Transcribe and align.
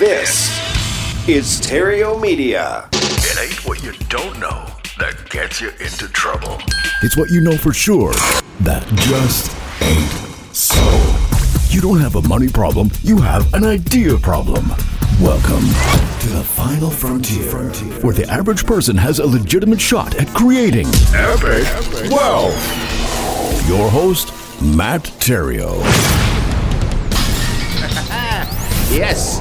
This 0.00 0.48
is 1.28 1.60
Theriault 1.60 2.20
Media. 2.20 2.88
It 2.92 3.38
ain't 3.38 3.64
what 3.64 3.84
you 3.84 3.92
don't 4.08 4.40
know 4.40 4.66
that 4.98 5.30
gets 5.30 5.60
you 5.60 5.68
into 5.78 6.08
trouble. 6.08 6.58
It's 7.00 7.16
what 7.16 7.30
you 7.30 7.40
know 7.40 7.56
for 7.56 7.72
sure 7.72 8.12
that 8.62 8.84
just 8.96 9.54
ain't 9.82 10.10
so. 10.52 10.80
You 11.68 11.80
don't 11.80 12.00
have 12.00 12.16
a 12.16 12.22
money 12.26 12.48
problem, 12.48 12.90
you 13.02 13.18
have 13.18 13.54
an 13.54 13.64
idea 13.64 14.16
problem. 14.16 14.66
Welcome 15.20 15.60
to 16.22 16.28
the 16.30 16.42
final 16.44 16.90
frontier, 16.90 17.70
where 18.02 18.14
the 18.14 18.26
average 18.28 18.66
person 18.66 18.96
has 18.96 19.20
a 19.20 19.26
legitimate 19.26 19.80
shot 19.80 20.16
at 20.16 20.26
creating 20.34 20.88
Epic 21.14 22.10
wealth. 22.10 23.68
Your 23.68 23.88
host, 23.88 24.32
Matt 24.60 25.04
Theriault. 25.04 26.29
Yes. 28.90 29.38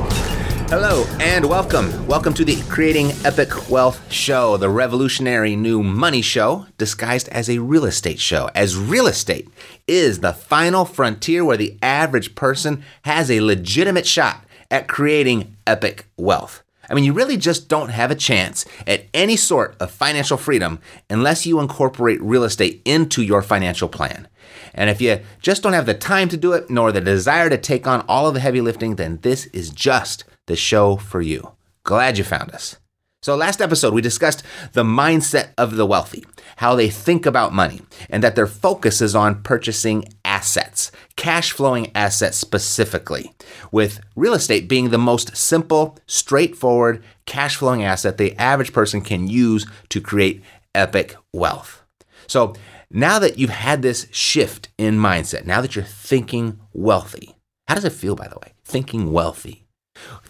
Hello 0.70 1.05
and 1.20 1.43
welcome. 1.43 2.05
Welcome 2.05 2.36
to 2.36 2.46
the 2.46 2.61
Creating 2.69 3.10
Epic 3.25 3.68
Wealth 3.68 4.00
Show, 4.14 4.57
the 4.57 4.69
revolutionary 4.69 5.55
new 5.55 5.82
money 5.82 6.21
show 6.21 6.68
disguised 6.78 7.28
as 7.29 7.50
a 7.50 7.57
real 7.57 7.86
estate 7.86 8.19
show. 8.19 8.51
As 8.54 8.77
real 8.77 9.07
estate 9.07 9.50
is 9.88 10.19
the 10.19 10.33
final 10.33 10.86
frontier 10.86 11.43
where 11.43 11.57
the 11.57 11.79
average 11.82 12.36
person 12.36 12.83
has 13.05 13.32
a 13.32 13.41
legitimate 13.41 14.05
shot 14.05 14.46
at 14.69 14.88
creating 14.88 15.55
epic 15.66 16.05
wealth. 16.16 16.61
I 16.89 16.93
mean, 16.93 17.04
you 17.04 17.14
really 17.14 17.38
just 17.38 17.70
don't 17.70 17.89
have 17.89 18.11
a 18.11 18.16
chance 18.16 18.66
at 18.88 19.06
any 19.14 19.36
sort 19.36 19.75
of 19.80 19.92
financial 19.92 20.38
freedom 20.38 20.80
unless 21.10 21.46
you 21.46 21.60
incorporate 21.60 22.21
real 22.21 22.43
estate 22.43 22.82
into 22.86 23.21
your 23.21 23.42
financial 23.42 23.88
plan. 23.88 24.28
And 24.74 24.89
if 24.89 25.02
you 25.02 25.20
just 25.42 25.64
don't 25.64 25.74
have 25.74 25.86
the 25.86 25.94
time 25.94 26.30
to 26.30 26.38
do 26.38 26.54
it, 26.54 26.70
nor 26.70 26.92
the 26.92 27.02
desire 27.02 27.50
to 27.50 27.57
take 27.57 27.88
on 27.88 28.06
all 28.07 28.28
of 28.28 28.33
the 28.33 28.39
heavy 28.39 28.61
lifting, 28.61 28.96
then 28.96 29.20
this 29.21 29.46
is 29.47 29.70
just 29.70 30.24
the 30.47 30.56
show 30.56 30.97
for 30.97 31.21
you. 31.21 31.52
Glad 31.83 32.17
you 32.17 32.23
found 32.23 32.52
us. 32.52 32.78
So, 33.22 33.35
last 33.35 33.59
episode, 33.59 33.94
we 33.94 34.02
discussed 34.02 34.44
the 34.72 34.83
mindset 34.83 35.50
of 35.58 35.75
the 35.75 35.85
wealthy, 35.85 36.23
how 36.56 36.75
they 36.75 36.89
think 36.89 37.25
about 37.25 37.53
money, 37.53 37.81
and 38.09 38.23
that 38.23 38.38
their 38.38 38.47
focus 38.47 39.02
is 39.02 39.13
on 39.13 39.44
purchasing 39.44 40.06
assets, 40.39 40.89
cash 41.17 41.51
flowing 41.51 41.91
assets 41.93 42.37
specifically, 42.37 43.33
with 43.73 43.99
real 44.15 44.33
estate 44.33 44.69
being 44.69 44.89
the 44.89 44.97
most 44.97 45.35
simple, 45.35 45.97
straightforward, 46.07 47.03
cash 47.25 47.57
flowing 47.57 47.83
asset 47.83 48.17
the 48.17 48.37
average 48.37 48.71
person 48.71 49.01
can 49.01 49.27
use 49.27 49.65
to 49.89 49.99
create 49.99 50.41
epic 50.73 51.17
wealth. 51.33 51.83
So, 52.27 52.53
now 52.89 53.19
that 53.19 53.37
you've 53.37 53.49
had 53.49 53.81
this 53.81 54.07
shift 54.11 54.69
in 54.77 54.97
mindset, 54.97 55.45
now 55.45 55.59
that 55.59 55.75
you're 55.75 55.83
thinking 55.83 56.57
wealthy, 56.71 57.35
how 57.67 57.75
does 57.75 57.83
it 57.85 57.91
feel, 57.91 58.15
by 58.15 58.29
the 58.29 58.39
way? 58.39 58.53
Thinking 58.63 59.11
wealthy. 59.11 59.65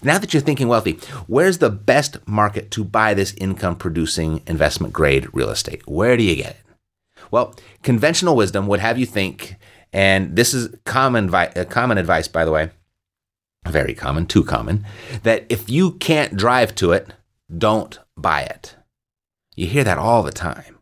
Now 0.01 0.17
that 0.17 0.33
you're 0.33 0.41
thinking 0.41 0.67
wealthy, 0.67 0.93
where's 1.27 1.59
the 1.59 1.69
best 1.69 2.17
market 2.27 2.71
to 2.71 2.83
buy 2.83 3.13
this 3.13 3.35
income 3.35 3.75
producing 3.75 4.41
investment 4.47 4.91
grade 4.91 5.27
real 5.33 5.51
estate? 5.51 5.87
Where 5.87 6.17
do 6.17 6.23
you 6.23 6.35
get 6.35 6.55
it? 6.55 6.69
Well, 7.31 7.55
conventional 7.83 8.35
wisdom 8.35 8.67
would 8.67 8.79
have 8.79 8.97
you 8.97 9.05
think, 9.05 9.55
and 9.91 10.35
this 10.35 10.53
is 10.53 10.75
common, 10.85 11.29
vi- 11.29 11.51
uh, 11.55 11.65
common 11.65 11.97
advice, 11.97 12.27
by 12.27 12.45
the 12.45 12.51
way, 12.51 12.69
very 13.67 13.93
common, 13.93 14.25
too 14.25 14.43
common, 14.43 14.85
that 15.23 15.45
if 15.49 15.69
you 15.69 15.91
can't 15.93 16.35
drive 16.35 16.75
to 16.75 16.91
it, 16.91 17.07
don't 17.55 17.99
buy 18.15 18.41
it. 18.41 18.75
You 19.55 19.67
hear 19.67 19.83
that 19.83 19.97
all 19.97 20.23
the 20.23 20.31
time. 20.31 20.77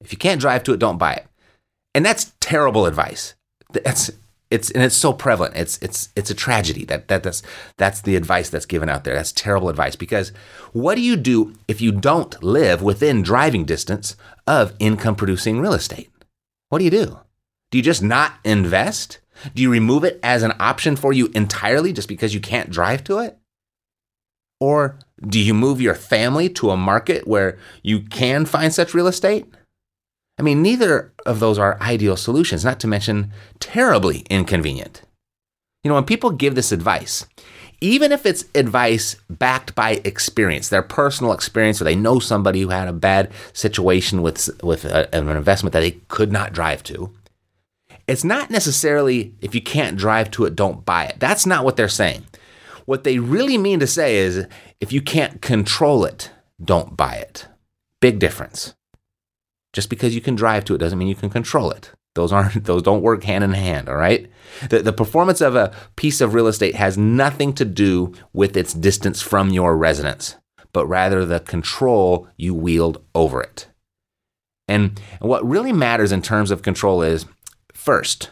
If 0.00 0.12
you 0.12 0.18
can't 0.18 0.40
drive 0.40 0.64
to 0.64 0.72
it, 0.72 0.78
don't 0.78 0.98
buy 0.98 1.14
it. 1.14 1.26
And 1.94 2.04
that's 2.04 2.32
terrible 2.40 2.86
advice. 2.86 3.34
That's 3.70 4.10
it's 4.50 4.70
and 4.70 4.82
it's 4.82 4.96
so 4.96 5.12
prevalent. 5.12 5.56
It's 5.56 5.78
it's 5.82 6.08
it's 6.16 6.30
a 6.30 6.34
tragedy 6.34 6.84
that, 6.86 7.08
that 7.08 7.22
that's 7.22 7.42
that's 7.76 8.00
the 8.00 8.16
advice 8.16 8.48
that's 8.48 8.66
given 8.66 8.88
out 8.88 9.04
there. 9.04 9.14
That's 9.14 9.32
terrible 9.32 9.68
advice 9.68 9.96
because 9.96 10.32
what 10.72 10.94
do 10.94 11.02
you 11.02 11.16
do 11.16 11.54
if 11.66 11.80
you 11.80 11.92
don't 11.92 12.42
live 12.42 12.82
within 12.82 13.22
driving 13.22 13.64
distance 13.64 14.16
of 14.46 14.74
income 14.78 15.16
producing 15.16 15.60
real 15.60 15.74
estate? 15.74 16.10
What 16.70 16.78
do 16.78 16.84
you 16.84 16.90
do? 16.90 17.18
Do 17.70 17.78
you 17.78 17.84
just 17.84 18.02
not 18.02 18.34
invest? 18.44 19.18
Do 19.54 19.62
you 19.62 19.70
remove 19.70 20.04
it 20.04 20.18
as 20.22 20.42
an 20.42 20.54
option 20.58 20.96
for 20.96 21.12
you 21.12 21.30
entirely 21.34 21.92
just 21.92 22.08
because 22.08 22.34
you 22.34 22.40
can't 22.40 22.70
drive 22.70 23.04
to 23.04 23.18
it? 23.18 23.38
Or 24.60 24.98
do 25.24 25.38
you 25.38 25.54
move 25.54 25.80
your 25.80 25.94
family 25.94 26.48
to 26.50 26.70
a 26.70 26.76
market 26.76 27.28
where 27.28 27.58
you 27.82 28.00
can 28.00 28.44
find 28.44 28.72
such 28.72 28.94
real 28.94 29.06
estate? 29.06 29.46
I 30.38 30.42
mean, 30.42 30.62
neither 30.62 31.12
of 31.26 31.40
those 31.40 31.58
are 31.58 31.80
ideal 31.80 32.16
solutions, 32.16 32.64
not 32.64 32.80
to 32.80 32.86
mention 32.86 33.32
terribly 33.60 34.20
inconvenient. 34.30 35.02
You 35.82 35.88
know, 35.88 35.94
when 35.96 36.04
people 36.04 36.30
give 36.30 36.54
this 36.54 36.72
advice, 36.72 37.26
even 37.80 38.10
if 38.10 38.26
it's 38.26 38.44
advice 38.54 39.16
backed 39.30 39.74
by 39.74 40.00
experience, 40.04 40.68
their 40.68 40.82
personal 40.82 41.32
experience, 41.32 41.80
or 41.80 41.84
they 41.84 41.94
know 41.94 42.18
somebody 42.18 42.60
who 42.60 42.68
had 42.68 42.88
a 42.88 42.92
bad 42.92 43.30
situation 43.52 44.22
with, 44.22 44.50
with 44.62 44.84
a, 44.84 45.12
an 45.14 45.28
investment 45.28 45.72
that 45.72 45.80
they 45.80 45.92
could 46.08 46.32
not 46.32 46.52
drive 46.52 46.82
to, 46.84 47.12
it's 48.08 48.24
not 48.24 48.50
necessarily 48.50 49.34
if 49.40 49.54
you 49.54 49.60
can't 49.60 49.98
drive 49.98 50.30
to 50.32 50.46
it, 50.46 50.56
don't 50.56 50.84
buy 50.84 51.04
it. 51.04 51.20
That's 51.20 51.46
not 51.46 51.64
what 51.64 51.76
they're 51.76 51.88
saying. 51.88 52.26
What 52.86 53.04
they 53.04 53.18
really 53.18 53.58
mean 53.58 53.80
to 53.80 53.86
say 53.86 54.16
is 54.16 54.46
if 54.80 54.92
you 54.92 55.02
can't 55.02 55.42
control 55.42 56.06
it, 56.06 56.30
don't 56.64 56.96
buy 56.96 57.16
it. 57.16 57.46
Big 58.00 58.18
difference. 58.18 58.74
Just 59.74 59.90
because 59.90 60.14
you 60.14 60.22
can 60.22 60.34
drive 60.34 60.64
to 60.64 60.74
it 60.74 60.78
doesn't 60.78 60.98
mean 60.98 61.08
you 61.08 61.14
can 61.14 61.28
control 61.28 61.70
it. 61.70 61.92
Those 62.14 62.32
aren't 62.32 62.64
those 62.64 62.82
don't 62.82 63.02
work 63.02 63.24
hand 63.24 63.44
in 63.44 63.52
hand, 63.52 63.90
all 63.90 63.96
right? 63.96 64.30
The, 64.70 64.80
the 64.80 64.92
performance 64.92 65.42
of 65.42 65.54
a 65.54 65.74
piece 65.96 66.22
of 66.22 66.32
real 66.32 66.46
estate 66.46 66.76
has 66.76 66.96
nothing 66.96 67.52
to 67.54 67.64
do 67.66 68.14
with 68.32 68.56
its 68.56 68.72
distance 68.72 69.20
from 69.20 69.50
your 69.50 69.76
residence, 69.76 70.36
but 70.72 70.86
rather 70.86 71.26
the 71.26 71.40
control 71.40 72.26
you 72.38 72.54
wield 72.54 73.04
over 73.14 73.42
it. 73.42 73.68
And, 74.66 75.00
what 75.20 75.48
really 75.48 75.72
matters 75.72 76.12
in 76.12 76.20
terms 76.22 76.50
of 76.50 76.62
control 76.62 77.02
is 77.02 77.24
first, 77.78 78.30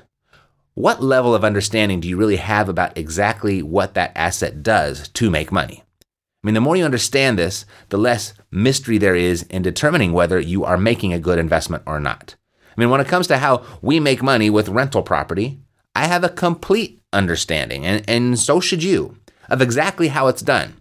what 0.74 1.02
level 1.02 1.34
of 1.34 1.44
understanding 1.44 2.00
do 2.00 2.08
you 2.08 2.16
really 2.16 2.36
have 2.36 2.68
about 2.68 2.98
exactly 2.98 3.62
what 3.62 3.94
that 3.94 4.12
asset 4.14 4.62
does 4.62 5.08
to 5.08 5.30
make 5.30 5.50
money? 5.50 5.82
I 6.02 6.46
mean, 6.46 6.54
the 6.54 6.60
more 6.60 6.76
you 6.76 6.84
understand 6.84 7.38
this, 7.38 7.64
the 7.88 7.96
less 7.96 8.34
mystery 8.50 8.98
there 8.98 9.14
is 9.14 9.44
in 9.44 9.62
determining 9.62 10.12
whether 10.12 10.38
you 10.38 10.64
are 10.64 10.76
making 10.76 11.12
a 11.12 11.18
good 11.18 11.38
investment 11.38 11.84
or 11.86 12.00
not. 12.00 12.34
I 12.76 12.80
mean, 12.80 12.90
when 12.90 13.00
it 13.00 13.08
comes 13.08 13.26
to 13.28 13.38
how 13.38 13.64
we 13.80 14.00
make 14.00 14.22
money 14.22 14.50
with 14.50 14.68
rental 14.68 15.02
property, 15.02 15.60
I 15.94 16.06
have 16.06 16.24
a 16.24 16.28
complete 16.28 17.00
understanding, 17.12 17.86
and, 17.86 18.04
and 18.06 18.38
so 18.38 18.60
should 18.60 18.82
you, 18.82 19.16
of 19.48 19.62
exactly 19.62 20.08
how 20.08 20.26
it's 20.26 20.42
done. 20.42 20.74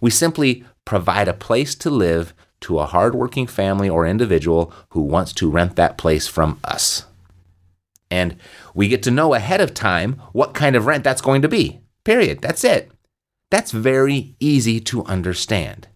We 0.00 0.10
simply 0.10 0.64
provide 0.84 1.28
a 1.28 1.32
place 1.32 1.74
to 1.76 1.90
live 1.90 2.34
to 2.62 2.80
a 2.80 2.86
hardworking 2.86 3.46
family 3.46 3.88
or 3.88 4.04
individual 4.04 4.72
who 4.90 5.00
wants 5.00 5.32
to 5.34 5.48
rent 5.48 5.76
that 5.76 5.96
place 5.96 6.26
from 6.26 6.60
us. 6.64 7.06
And 8.10 8.36
we 8.74 8.88
get 8.88 9.02
to 9.04 9.10
know 9.10 9.34
ahead 9.34 9.60
of 9.60 9.74
time 9.74 10.20
what 10.32 10.54
kind 10.54 10.76
of 10.76 10.86
rent 10.86 11.04
that's 11.04 11.22
going 11.22 11.42
to 11.42 11.48
be. 11.48 11.80
Period. 12.04 12.40
That's 12.40 12.64
it. 12.64 12.90
That's 13.50 13.72
very 13.72 14.36
easy 14.40 14.80
to 14.80 15.04
understand. 15.04 15.88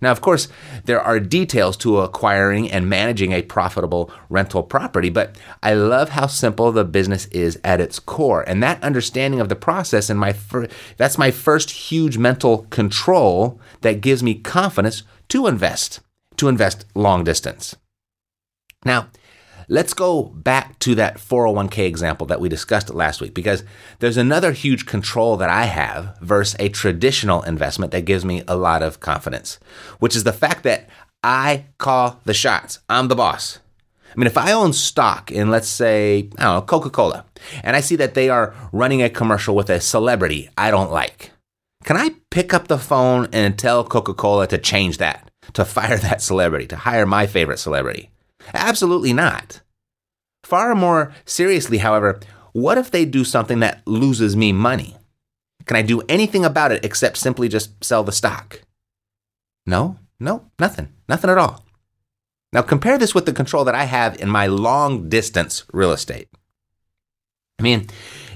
Now, 0.00 0.12
of 0.12 0.20
course, 0.20 0.48
there 0.84 1.00
are 1.00 1.18
details 1.18 1.78
to 1.78 2.00
acquiring 2.00 2.70
and 2.70 2.90
managing 2.90 3.32
a 3.32 3.40
profitable 3.40 4.10
rental 4.28 4.62
property, 4.62 5.08
but 5.08 5.38
I 5.62 5.72
love 5.72 6.10
how 6.10 6.26
simple 6.26 6.70
the 6.72 6.84
business 6.84 7.24
is 7.26 7.58
at 7.64 7.80
its 7.80 7.98
core. 7.98 8.42
And 8.46 8.62
that 8.62 8.82
understanding 8.84 9.40
of 9.40 9.48
the 9.48 9.56
process 9.56 10.10
and 10.10 10.20
my 10.20 10.34
fir- 10.34 10.68
that's 10.98 11.16
my 11.16 11.30
first 11.30 11.70
huge 11.70 12.18
mental 12.18 12.64
control 12.64 13.58
that 13.80 14.02
gives 14.02 14.22
me 14.22 14.34
confidence 14.34 15.04
to 15.28 15.46
invest, 15.46 16.00
to 16.36 16.48
invest 16.48 16.84
long 16.94 17.24
distance. 17.24 17.74
Now, 18.84 19.08
Let's 19.68 19.94
go 19.94 20.24
back 20.24 20.78
to 20.80 20.94
that 20.96 21.16
401k 21.16 21.86
example 21.86 22.26
that 22.26 22.40
we 22.40 22.48
discussed 22.48 22.92
last 22.92 23.20
week 23.20 23.34
because 23.34 23.64
there's 23.98 24.16
another 24.16 24.52
huge 24.52 24.86
control 24.86 25.36
that 25.38 25.48
I 25.48 25.64
have 25.64 26.18
versus 26.20 26.56
a 26.58 26.68
traditional 26.68 27.42
investment 27.42 27.92
that 27.92 28.04
gives 28.04 28.24
me 28.24 28.42
a 28.46 28.56
lot 28.56 28.82
of 28.82 29.00
confidence, 29.00 29.58
which 29.98 30.14
is 30.14 30.24
the 30.24 30.32
fact 30.32 30.62
that 30.64 30.88
I 31.22 31.66
call 31.78 32.20
the 32.24 32.34
shots. 32.34 32.80
I'm 32.88 33.08
the 33.08 33.16
boss. 33.16 33.58
I 34.14 34.18
mean, 34.18 34.26
if 34.26 34.36
I 34.36 34.52
own 34.52 34.72
stock 34.72 35.32
in, 35.32 35.50
let's 35.50 35.68
say, 35.68 36.28
I 36.38 36.44
don't 36.44 36.54
know, 36.54 36.62
Coca 36.62 36.90
Cola, 36.90 37.24
and 37.64 37.74
I 37.74 37.80
see 37.80 37.96
that 37.96 38.14
they 38.14 38.28
are 38.28 38.54
running 38.70 39.02
a 39.02 39.10
commercial 39.10 39.56
with 39.56 39.70
a 39.70 39.80
celebrity 39.80 40.50
I 40.56 40.70
don't 40.70 40.92
like, 40.92 41.32
can 41.84 41.96
I 41.96 42.14
pick 42.30 42.54
up 42.54 42.68
the 42.68 42.78
phone 42.78 43.28
and 43.32 43.58
tell 43.58 43.84
Coca 43.84 44.14
Cola 44.14 44.46
to 44.48 44.58
change 44.58 44.98
that, 44.98 45.30
to 45.54 45.64
fire 45.64 45.96
that 45.98 46.22
celebrity, 46.22 46.66
to 46.68 46.76
hire 46.76 47.06
my 47.06 47.26
favorite 47.26 47.58
celebrity? 47.58 48.10
Absolutely 48.52 49.12
not. 49.12 49.60
Far 50.42 50.74
more 50.74 51.14
seriously, 51.24 51.78
however, 51.78 52.20
what 52.52 52.78
if 52.78 52.90
they 52.90 53.04
do 53.04 53.24
something 53.24 53.60
that 53.60 53.82
loses 53.86 54.36
me 54.36 54.52
money? 54.52 54.96
Can 55.66 55.76
I 55.76 55.82
do 55.82 56.02
anything 56.08 56.44
about 56.44 56.72
it 56.72 56.84
except 56.84 57.16
simply 57.16 57.48
just 57.48 57.82
sell 57.82 58.04
the 58.04 58.12
stock? 58.12 58.60
No, 59.66 59.98
no, 60.20 60.50
nothing, 60.58 60.92
nothing 61.08 61.30
at 61.30 61.38
all. 61.38 61.64
Now 62.52 62.62
compare 62.62 62.98
this 62.98 63.14
with 63.14 63.26
the 63.26 63.32
control 63.32 63.64
that 63.64 63.74
I 63.74 63.84
have 63.84 64.20
in 64.20 64.28
my 64.28 64.46
long 64.46 65.08
distance 65.08 65.64
real 65.72 65.90
estate. 65.92 66.28
I 67.58 67.62
mean, 67.62 67.86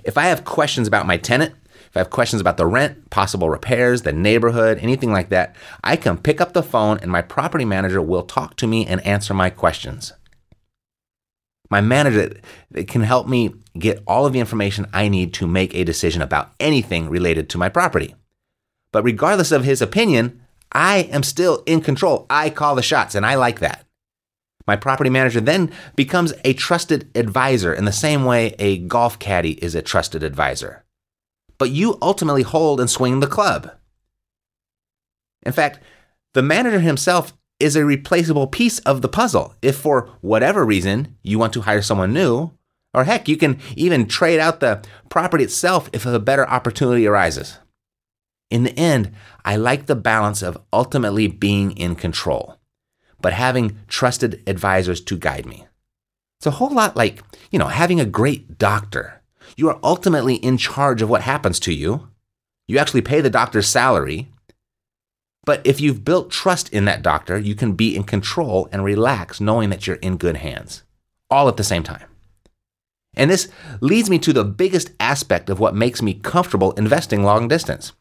if 0.04 0.16
I 0.16 0.24
have 0.24 0.44
questions 0.44 0.88
about 0.88 1.06
my 1.06 1.18
tenant, 1.18 1.54
I 1.98 2.02
have 2.02 2.10
questions 2.10 2.40
about 2.40 2.58
the 2.58 2.66
rent, 2.66 3.10
possible 3.10 3.50
repairs, 3.50 4.02
the 4.02 4.12
neighborhood, 4.12 4.78
anything 4.80 5.10
like 5.10 5.30
that, 5.30 5.56
I 5.82 5.96
can 5.96 6.16
pick 6.16 6.40
up 6.40 6.52
the 6.52 6.62
phone 6.62 7.00
and 7.02 7.10
my 7.10 7.22
property 7.22 7.64
manager 7.64 8.00
will 8.00 8.22
talk 8.22 8.54
to 8.58 8.68
me 8.68 8.86
and 8.86 9.04
answer 9.04 9.34
my 9.34 9.50
questions. 9.50 10.12
My 11.70 11.80
manager 11.80 12.36
can 12.86 13.02
help 13.02 13.26
me 13.26 13.52
get 13.76 14.00
all 14.06 14.26
of 14.26 14.32
the 14.32 14.38
information 14.38 14.86
I 14.92 15.08
need 15.08 15.34
to 15.34 15.48
make 15.48 15.74
a 15.74 15.82
decision 15.82 16.22
about 16.22 16.52
anything 16.60 17.08
related 17.08 17.50
to 17.50 17.58
my 17.58 17.68
property. 17.68 18.14
But 18.92 19.02
regardless 19.02 19.50
of 19.50 19.64
his 19.64 19.82
opinion, 19.82 20.40
I 20.70 20.98
am 21.10 21.24
still 21.24 21.64
in 21.66 21.80
control. 21.80 22.26
I 22.30 22.48
call 22.48 22.76
the 22.76 22.82
shots, 22.82 23.16
and 23.16 23.26
I 23.26 23.34
like 23.34 23.58
that. 23.58 23.84
My 24.68 24.76
property 24.76 25.10
manager 25.10 25.40
then 25.40 25.72
becomes 25.96 26.32
a 26.44 26.52
trusted 26.52 27.10
advisor 27.16 27.74
in 27.74 27.86
the 27.86 27.92
same 27.92 28.24
way 28.24 28.54
a 28.60 28.78
golf 28.78 29.18
caddy 29.18 29.54
is 29.54 29.74
a 29.74 29.82
trusted 29.82 30.22
advisor. 30.22 30.84
But 31.58 31.70
you 31.70 31.98
ultimately 32.00 32.42
hold 32.42 32.80
and 32.80 32.88
swing 32.88 33.20
the 33.20 33.26
club. 33.26 33.72
In 35.42 35.52
fact, 35.52 35.80
the 36.34 36.42
manager 36.42 36.80
himself 36.80 37.32
is 37.58 37.74
a 37.74 37.84
replaceable 37.84 38.46
piece 38.46 38.78
of 38.80 39.02
the 39.02 39.08
puzzle. 39.08 39.54
If 39.62 39.76
for 39.76 40.10
whatever 40.20 40.64
reason 40.64 41.16
you 41.22 41.38
want 41.38 41.52
to 41.54 41.62
hire 41.62 41.82
someone 41.82 42.12
new, 42.12 42.52
or 42.94 43.04
heck, 43.04 43.28
you 43.28 43.36
can 43.36 43.58
even 43.76 44.06
trade 44.06 44.40
out 44.40 44.60
the 44.60 44.82
property 45.08 45.44
itself 45.44 45.90
if 45.92 46.06
a 46.06 46.18
better 46.18 46.48
opportunity 46.48 47.06
arises. 47.06 47.58
In 48.50 48.62
the 48.62 48.78
end, 48.78 49.12
I 49.44 49.56
like 49.56 49.86
the 49.86 49.96
balance 49.96 50.42
of 50.42 50.62
ultimately 50.72 51.26
being 51.26 51.72
in 51.72 51.96
control, 51.96 52.58
but 53.20 53.32
having 53.32 53.78
trusted 53.88 54.42
advisors 54.46 55.00
to 55.02 55.18
guide 55.18 55.44
me. 55.44 55.66
It's 56.38 56.46
a 56.46 56.52
whole 56.52 56.72
lot 56.72 56.96
like, 56.96 57.22
you 57.50 57.58
know, 57.58 57.66
having 57.66 58.00
a 58.00 58.06
great 58.06 58.58
doctor. 58.58 59.17
You 59.58 59.68
are 59.70 59.80
ultimately 59.82 60.36
in 60.36 60.56
charge 60.56 61.02
of 61.02 61.10
what 61.10 61.22
happens 61.22 61.58
to 61.60 61.74
you. 61.74 62.10
You 62.68 62.78
actually 62.78 63.02
pay 63.02 63.20
the 63.20 63.28
doctor's 63.28 63.66
salary. 63.66 64.28
But 65.44 65.66
if 65.66 65.80
you've 65.80 66.04
built 66.04 66.30
trust 66.30 66.72
in 66.72 66.84
that 66.84 67.02
doctor, 67.02 67.36
you 67.36 67.56
can 67.56 67.72
be 67.72 67.96
in 67.96 68.04
control 68.04 68.68
and 68.70 68.84
relax 68.84 69.40
knowing 69.40 69.70
that 69.70 69.84
you're 69.84 69.96
in 69.96 70.16
good 70.16 70.36
hands, 70.36 70.84
all 71.28 71.48
at 71.48 71.56
the 71.56 71.64
same 71.64 71.82
time. 71.82 72.06
And 73.16 73.32
this 73.32 73.48
leads 73.80 74.08
me 74.08 74.20
to 74.20 74.32
the 74.32 74.44
biggest 74.44 74.92
aspect 75.00 75.50
of 75.50 75.58
what 75.58 75.74
makes 75.74 76.00
me 76.00 76.14
comfortable 76.14 76.70
investing 76.74 77.24
long 77.24 77.48
distance. 77.48 77.94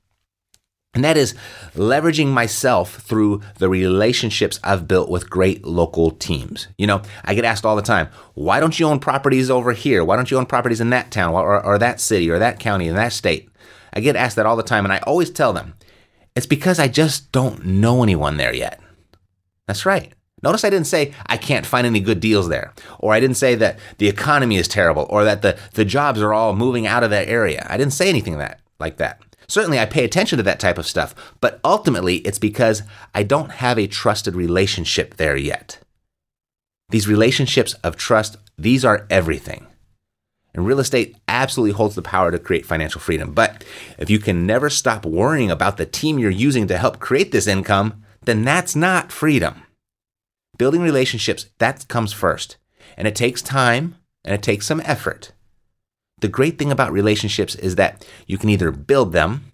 And 0.94 1.04
that 1.04 1.18
is 1.18 1.36
leveraging 1.76 2.30
myself 2.30 2.96
through 2.96 3.42
the 3.60 3.70
relationships 3.70 4.60
I've 4.64 4.88
built 4.88 5.10
with 5.10 5.30
great 5.30 5.64
local 5.64 6.12
teams. 6.12 6.68
You 6.78 6.88
know, 6.88 7.04
I 7.24 7.36
get 7.36 7.46
asked 7.46 7.66
all 7.66 7.76
the 7.76 7.82
time, 7.84 8.10
why 8.34 8.60
don't 8.60 8.80
you 8.80 8.88
own 8.88 9.00
properties 9.00 9.52
over 9.52 9.74
here? 9.74 10.04
Why 10.04 10.16
don't 10.16 10.32
you 10.32 10.38
own 10.38 10.48
properties 10.48 10.82
in 10.82 10.90
that 10.90 11.12
town 11.12 11.34
or, 11.34 11.64
or 11.64 11.78
that 11.78 12.02
city 12.02 12.32
or 12.32 12.40
that 12.40 12.60
county 12.60 12.88
in 12.88 12.96
that 12.96 13.14
state? 13.14 13.50
I 13.94 14.00
get 14.00 14.16
asked 14.16 14.36
that 14.38 14.46
all 14.46 14.56
the 14.56 14.64
time, 14.64 14.86
and 14.86 14.94
I 14.94 15.00
always 15.00 15.30
tell 15.30 15.54
them, 15.54 15.76
it's 16.36 16.46
because 16.46 16.80
I 16.80 16.88
just 16.88 17.32
don't 17.32 17.66
know 17.66 18.04
anyone 18.04 18.38
there 18.38 18.54
yet. 18.54 18.80
That's 19.68 19.86
right. 19.86 20.14
Notice 20.44 20.64
I 20.64 20.70
didn't 20.70 20.88
say 20.88 21.14
I 21.26 21.38
can't 21.38 21.66
find 21.66 21.88
any 21.88 22.00
good 22.00 22.20
deals 22.20 22.48
there, 22.48 22.74
or 23.00 23.14
I 23.14 23.20
didn't 23.20 23.38
say 23.38 23.56
that 23.56 23.80
the 23.98 24.08
economy 24.08 24.58
is 24.58 24.68
terrible, 24.68 25.08
or 25.10 25.24
that 25.24 25.42
the, 25.42 25.58
the 25.74 25.86
jobs 25.86 26.22
are 26.22 26.34
all 26.34 26.56
moving 26.56 26.86
out 26.86 27.04
of 27.04 27.10
that 27.10 27.28
area. 27.28 27.66
I 27.70 27.78
didn't 27.78 27.94
say 27.94 28.08
anything 28.08 28.38
that 28.38 28.60
like 28.80 28.98
that. 28.98 29.20
Certainly, 29.50 29.80
I 29.80 29.86
pay 29.86 30.04
attention 30.04 30.38
to 30.38 30.44
that 30.44 30.60
type 30.60 30.78
of 30.78 30.86
stuff, 30.86 31.16
but 31.40 31.60
ultimately, 31.64 32.18
it's 32.18 32.40
because 32.40 32.84
I 33.16 33.24
don't 33.24 33.52
have 33.52 33.80
a 33.80 33.88
trusted 33.88 34.36
relationship 34.36 35.16
there 35.16 35.38
yet. 35.38 35.80
These 36.90 37.08
relationships 37.08 37.74
of 37.84 37.96
trust, 37.96 38.38
these 38.58 38.84
are 38.84 39.06
everything. 39.10 39.68
And 40.54 40.66
real 40.66 40.80
estate 40.80 41.16
absolutely 41.28 41.74
holds 41.74 41.96
the 41.96 42.02
power 42.02 42.32
to 42.32 42.40
create 42.40 42.66
financial 42.66 43.00
freedom. 43.00 43.34
But 43.34 43.64
if 43.98 44.10
you 44.10 44.20
can 44.20 44.46
never 44.46 44.70
stop 44.70 45.06
worrying 45.06 45.52
about 45.52 45.78
the 45.78 45.86
team 45.86 46.18
you're 46.18 46.32
using 46.32 46.68
to 46.68 46.78
help 46.78 47.00
create 47.00 47.32
this 47.32 47.48
income, 47.48 48.04
then 48.24 48.44
that's 48.44 48.76
not 48.76 49.12
freedom. 49.12 49.64
Building 50.58 50.82
relationships, 50.82 51.48
that 51.60 51.88
comes 51.88 52.12
first. 52.12 52.58
And 52.98 53.08
it 53.08 53.16
takes 53.16 53.42
time 53.42 53.96
and 54.26 54.34
it 54.34 54.42
takes 54.42 54.66
some 54.66 54.82
effort. 54.84 55.32
The 56.20 56.28
great 56.28 56.58
thing 56.58 56.72
about 56.72 56.92
relationships 56.92 57.54
is 57.54 57.76
that 57.76 58.06
you 58.26 58.40
can 58.40 58.50
either 58.50 58.72
build 58.72 59.12
them, 59.12 59.52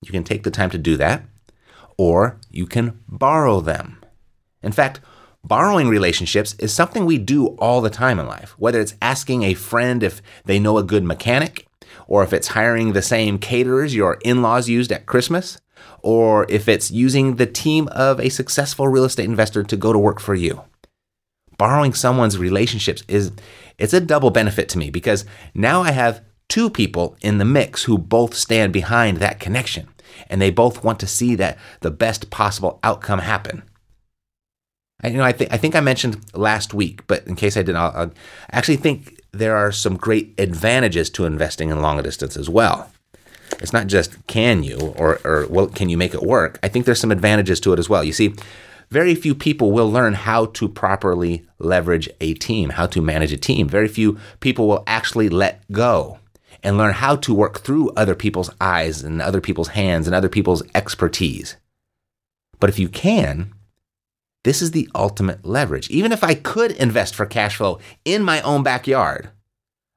you 0.00 0.10
can 0.10 0.24
take 0.24 0.44
the 0.44 0.50
time 0.50 0.70
to 0.70 0.78
do 0.78 0.96
that, 0.96 1.24
or 1.98 2.38
you 2.50 2.66
can 2.66 3.00
borrow 3.06 3.60
them. 3.60 4.00
In 4.62 4.72
fact, 4.72 5.00
borrowing 5.44 5.88
relationships 5.88 6.54
is 6.58 6.72
something 6.72 7.04
we 7.04 7.18
do 7.18 7.48
all 7.58 7.82
the 7.82 7.90
time 7.90 8.18
in 8.18 8.26
life, 8.26 8.54
whether 8.58 8.80
it's 8.80 8.94
asking 9.02 9.42
a 9.42 9.52
friend 9.52 10.02
if 10.02 10.22
they 10.46 10.58
know 10.58 10.78
a 10.78 10.82
good 10.82 11.04
mechanic, 11.04 11.66
or 12.06 12.24
if 12.24 12.32
it's 12.32 12.48
hiring 12.48 12.92
the 12.92 13.02
same 13.02 13.38
caterers 13.38 13.94
your 13.94 14.18
in 14.24 14.40
laws 14.40 14.70
used 14.70 14.92
at 14.92 15.04
Christmas, 15.04 15.60
or 16.02 16.46
if 16.48 16.66
it's 16.66 16.90
using 16.90 17.36
the 17.36 17.46
team 17.46 17.88
of 17.88 18.18
a 18.20 18.30
successful 18.30 18.88
real 18.88 19.04
estate 19.04 19.26
investor 19.26 19.62
to 19.62 19.76
go 19.76 19.92
to 19.92 19.98
work 19.98 20.18
for 20.18 20.34
you. 20.34 20.62
Borrowing 21.60 21.92
someone's 21.92 22.38
relationships 22.38 23.02
is 23.06 23.32
it's 23.76 23.92
a 23.92 24.00
double 24.00 24.30
benefit 24.30 24.66
to 24.70 24.78
me 24.78 24.88
because 24.88 25.26
now 25.54 25.82
I 25.82 25.90
have 25.90 26.22
two 26.48 26.70
people 26.70 27.18
in 27.20 27.36
the 27.36 27.44
mix 27.44 27.84
who 27.84 27.98
both 27.98 28.34
stand 28.34 28.72
behind 28.72 29.18
that 29.18 29.40
connection 29.40 29.86
and 30.30 30.40
they 30.40 30.50
both 30.50 30.82
want 30.82 30.98
to 31.00 31.06
see 31.06 31.34
that 31.34 31.58
the 31.80 31.90
best 31.90 32.30
possible 32.30 32.80
outcome 32.82 33.18
happen. 33.18 33.62
I, 35.02 35.08
you 35.08 35.18
know, 35.18 35.22
I 35.22 35.32
think 35.32 35.52
I 35.52 35.58
think 35.58 35.76
I 35.76 35.80
mentioned 35.80 36.24
last 36.32 36.72
week, 36.72 37.06
but 37.06 37.26
in 37.26 37.36
case 37.36 37.58
I 37.58 37.60
didn't, 37.60 37.76
I'll, 37.76 37.92
I'll 37.94 38.12
actually 38.52 38.78
think 38.78 39.20
there 39.32 39.54
are 39.54 39.70
some 39.70 39.98
great 39.98 40.32
advantages 40.38 41.10
to 41.10 41.26
investing 41.26 41.68
in 41.68 41.82
long 41.82 42.02
distance 42.02 42.38
as 42.38 42.48
well. 42.48 42.90
It's 43.58 43.74
not 43.74 43.86
just 43.86 44.26
can 44.28 44.62
you 44.62 44.94
or 44.96 45.20
or 45.26 45.46
well, 45.50 45.66
can 45.66 45.90
you 45.90 45.98
make 45.98 46.14
it 46.14 46.22
work? 46.22 46.58
I 46.62 46.68
think 46.68 46.86
there's 46.86 47.00
some 47.00 47.12
advantages 47.12 47.60
to 47.60 47.74
it 47.74 47.78
as 47.78 47.90
well. 47.90 48.02
You 48.02 48.14
see, 48.14 48.34
very 48.90 49.14
few 49.14 49.34
people 49.34 49.70
will 49.70 49.90
learn 49.90 50.14
how 50.14 50.46
to 50.46 50.68
properly 50.68 51.46
leverage 51.58 52.08
a 52.20 52.34
team, 52.34 52.70
how 52.70 52.86
to 52.86 53.00
manage 53.00 53.32
a 53.32 53.36
team. 53.36 53.68
Very 53.68 53.88
few 53.88 54.18
people 54.40 54.66
will 54.66 54.82
actually 54.86 55.28
let 55.28 55.62
go 55.70 56.18
and 56.62 56.76
learn 56.76 56.92
how 56.94 57.16
to 57.16 57.34
work 57.34 57.60
through 57.60 57.90
other 57.90 58.14
people's 58.14 58.50
eyes 58.60 59.02
and 59.02 59.22
other 59.22 59.40
people's 59.40 59.68
hands 59.68 60.06
and 60.06 60.14
other 60.14 60.28
people's 60.28 60.62
expertise. 60.74 61.56
But 62.58 62.68
if 62.68 62.78
you 62.78 62.88
can, 62.88 63.52
this 64.42 64.60
is 64.60 64.72
the 64.72 64.88
ultimate 64.94 65.46
leverage. 65.46 65.88
Even 65.90 66.12
if 66.12 66.24
I 66.24 66.34
could 66.34 66.72
invest 66.72 67.14
for 67.14 67.26
cash 67.26 67.56
flow 67.56 67.78
in 68.04 68.22
my 68.22 68.42
own 68.42 68.62
backyard, 68.62 69.30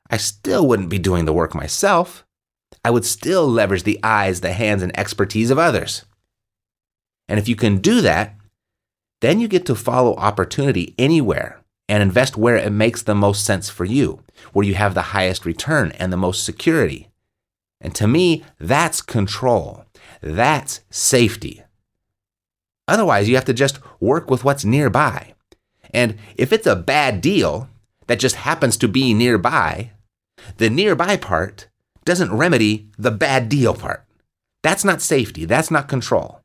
I 0.10 0.18
still 0.18 0.68
wouldn't 0.68 0.90
be 0.90 1.00
doing 1.00 1.26
the 1.26 1.34
work 1.34 1.56
myself. 1.56 2.26
I 2.86 2.92
would 2.92 3.06
still 3.06 3.48
leverage 3.48 3.84
the 3.84 4.00
eyes, 4.04 4.42
the 4.42 4.54
hands, 4.54 4.84
and 4.84 4.98
expertise 4.98 5.50
of 5.50 5.58
others. 5.58 6.06
And 7.28 7.40
if 7.40 7.48
you 7.48 7.56
can 7.56 7.78
do 7.78 8.02
that, 8.02 8.36
then 9.24 9.40
you 9.40 9.48
get 9.48 9.66
to 9.66 9.74
follow 9.74 10.16
opportunity 10.16 10.94
anywhere 10.98 11.62
and 11.88 12.04
invest 12.04 12.36
where 12.36 12.58
it 12.58 12.74
makes 12.74 13.02
the 13.02 13.16
most 13.16 13.46
sense 13.46 13.70
for 13.70 13.86
you, 13.86 14.22
where 14.52 14.66
you 14.66 14.76
have 14.76 14.94
the 14.94 15.14
highest 15.14 15.46
return 15.46 15.94
and 15.94 16.12
the 16.12 16.18
most 16.18 16.44
security. 16.44 17.08
And 17.80 17.96
to 17.96 18.06
me, 18.06 18.44
that's 18.60 19.02
control. 19.02 19.86
That's 20.20 20.82
safety. 20.90 21.64
Otherwise, 22.86 23.30
you 23.30 23.36
have 23.36 23.46
to 23.46 23.54
just 23.54 23.80
work 24.02 24.30
with 24.30 24.44
what's 24.44 24.66
nearby. 24.66 25.34
And 25.94 26.18
if 26.36 26.52
it's 26.52 26.68
a 26.68 26.76
bad 26.76 27.22
deal 27.22 27.70
that 28.08 28.20
just 28.20 28.36
happens 28.36 28.76
to 28.76 28.90
be 28.90 29.14
nearby, 29.14 29.92
the 30.58 30.70
nearby 30.70 31.16
part 31.16 31.70
doesn't 32.04 32.36
remedy 32.36 32.90
the 32.98 33.12
bad 33.12 33.48
deal 33.48 33.74
part. 33.74 34.06
That's 34.64 34.84
not 34.84 35.02
safety. 35.02 35.46
That's 35.46 35.72
not 35.72 35.88
control. 35.88 36.43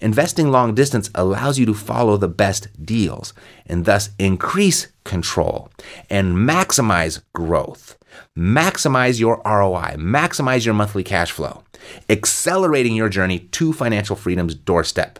Investing 0.00 0.50
long 0.50 0.74
distance 0.74 1.10
allows 1.14 1.58
you 1.58 1.66
to 1.66 1.74
follow 1.74 2.16
the 2.16 2.28
best 2.28 2.68
deals 2.84 3.34
and 3.66 3.84
thus 3.84 4.10
increase 4.18 4.88
control 5.04 5.70
and 6.08 6.36
maximize 6.36 7.22
growth, 7.34 7.98
maximize 8.36 9.20
your 9.20 9.42
ROI, 9.44 9.96
maximize 9.98 10.64
your 10.64 10.74
monthly 10.74 11.04
cash 11.04 11.30
flow, 11.30 11.64
accelerating 12.08 12.94
your 12.94 13.10
journey 13.10 13.40
to 13.40 13.74
financial 13.74 14.16
freedom's 14.16 14.54
doorstep. 14.54 15.18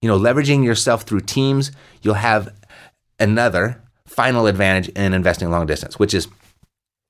You 0.00 0.08
know, 0.08 0.18
leveraging 0.18 0.64
yourself 0.64 1.02
through 1.02 1.20
teams, 1.22 1.72
you'll 2.02 2.14
have 2.14 2.54
another 3.18 3.82
final 4.06 4.46
advantage 4.46 4.88
in 4.90 5.12
investing 5.12 5.50
long 5.50 5.66
distance, 5.66 5.98
which 5.98 6.14
is 6.14 6.28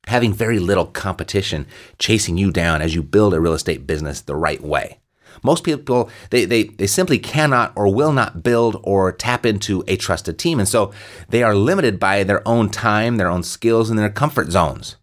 having 0.06 0.32
very 0.32 0.58
little 0.58 0.86
competition 0.86 1.66
chasing 1.98 2.38
you 2.38 2.50
down 2.50 2.80
as 2.80 2.94
you 2.94 3.02
build 3.02 3.34
a 3.34 3.40
real 3.40 3.52
estate 3.52 3.86
business 3.86 4.22
the 4.22 4.36
right 4.36 4.62
way. 4.62 4.98
Most 5.42 5.64
people, 5.64 6.10
they, 6.30 6.44
they, 6.44 6.64
they 6.64 6.86
simply 6.86 7.18
cannot 7.18 7.72
or 7.76 7.92
will 7.92 8.12
not 8.12 8.42
build 8.42 8.80
or 8.82 9.12
tap 9.12 9.44
into 9.46 9.84
a 9.86 9.96
trusted 9.96 10.38
team. 10.38 10.58
And 10.58 10.68
so 10.68 10.92
they 11.28 11.42
are 11.42 11.54
limited 11.54 11.98
by 11.98 12.24
their 12.24 12.46
own 12.46 12.70
time, 12.70 13.16
their 13.16 13.28
own 13.28 13.42
skills, 13.42 13.90
and 13.90 13.98
their 13.98 14.10
comfort 14.10 14.50
zones. 14.50 14.96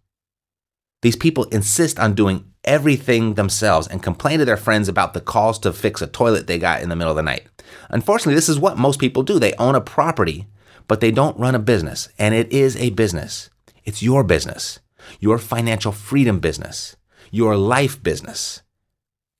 These 1.01 1.15
people 1.17 1.43
insist 1.45 1.99
on 1.99 2.13
doing 2.13 2.45
everything 2.63 3.33
themselves 3.33 3.87
and 3.87 4.01
complain 4.01 4.39
to 4.39 4.45
their 4.45 4.57
friends 4.57 4.87
about 4.87 5.13
the 5.13 5.21
calls 5.21 5.59
to 5.59 5.73
fix 5.73 6.01
a 6.01 6.07
toilet 6.07 6.47
they 6.47 6.57
got 6.57 6.81
in 6.81 6.89
the 6.89 6.95
middle 6.95 7.11
of 7.11 7.17
the 7.17 7.23
night. 7.23 7.47
Unfortunately, 7.89 8.35
this 8.35 8.49
is 8.49 8.57
what 8.57 8.77
most 8.77 8.99
people 8.99 9.23
do. 9.23 9.37
They 9.37 9.53
own 9.55 9.75
a 9.75 9.81
property, 9.81 10.47
but 10.87 11.01
they 11.01 11.11
don't 11.11 11.39
run 11.39 11.55
a 11.55 11.59
business. 11.59 12.07
And 12.17 12.33
it 12.33 12.51
is 12.53 12.77
a 12.77 12.91
business. 12.91 13.49
It's 13.83 14.01
your 14.01 14.23
business, 14.23 14.79
your 15.19 15.37
financial 15.37 15.91
freedom 15.91 16.39
business. 16.39 16.95
your 17.33 17.57
life 17.57 18.01
business. 18.03 18.61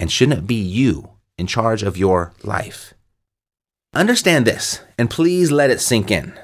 And 0.04 0.12
shouldn't 0.12 0.40
it 0.40 0.48
be 0.48 0.56
you 0.56 1.12
in 1.38 1.48
charge 1.48 1.82
of 1.82 1.96
your 1.96 2.34
life? 2.44 2.94
Understand 3.94 4.46
this, 4.46 4.82
and 4.98 5.10
please 5.10 5.50
let 5.50 5.70
it 5.70 5.80
sink 5.80 6.12
in. 6.12 6.38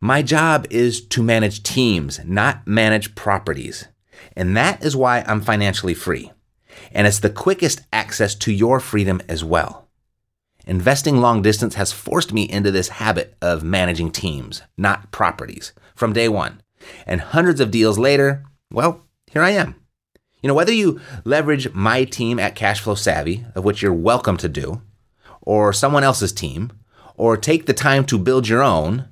My 0.00 0.20
job 0.20 0.66
is 0.68 1.00
to 1.00 1.22
manage 1.22 1.62
teams, 1.62 2.18
not 2.24 2.66
manage 2.66 3.14
properties. 3.14 3.86
And 4.34 4.56
that 4.56 4.84
is 4.84 4.96
why 4.96 5.22
I'm 5.28 5.42
financially 5.42 5.94
free. 5.94 6.32
And 6.90 7.06
it's 7.06 7.20
the 7.20 7.30
quickest 7.30 7.82
access 7.92 8.34
to 8.34 8.52
your 8.52 8.80
freedom 8.80 9.22
as 9.28 9.44
well. 9.44 9.88
Investing 10.66 11.18
long 11.18 11.40
distance 11.40 11.76
has 11.76 11.92
forced 11.92 12.32
me 12.32 12.50
into 12.50 12.72
this 12.72 12.88
habit 12.88 13.36
of 13.40 13.62
managing 13.62 14.10
teams, 14.10 14.62
not 14.76 15.12
properties, 15.12 15.72
from 15.94 16.12
day 16.12 16.28
one. 16.28 16.60
And 17.06 17.20
hundreds 17.20 17.60
of 17.60 17.70
deals 17.70 17.96
later, 17.96 18.42
well, 18.72 19.06
here 19.30 19.42
I 19.42 19.50
am. 19.50 19.76
You 20.42 20.48
know, 20.48 20.54
whether 20.54 20.72
you 20.72 21.00
leverage 21.24 21.72
my 21.72 22.02
team 22.04 22.40
at 22.40 22.56
Cashflow 22.56 22.98
Savvy, 22.98 23.44
of 23.54 23.64
which 23.64 23.80
you're 23.80 23.92
welcome 23.92 24.36
to 24.38 24.48
do, 24.48 24.82
or 25.40 25.72
someone 25.72 26.02
else's 26.02 26.32
team, 26.32 26.72
or 27.16 27.36
take 27.36 27.66
the 27.66 27.72
time 27.72 28.04
to 28.06 28.18
build 28.18 28.48
your 28.48 28.62
own, 28.62 29.08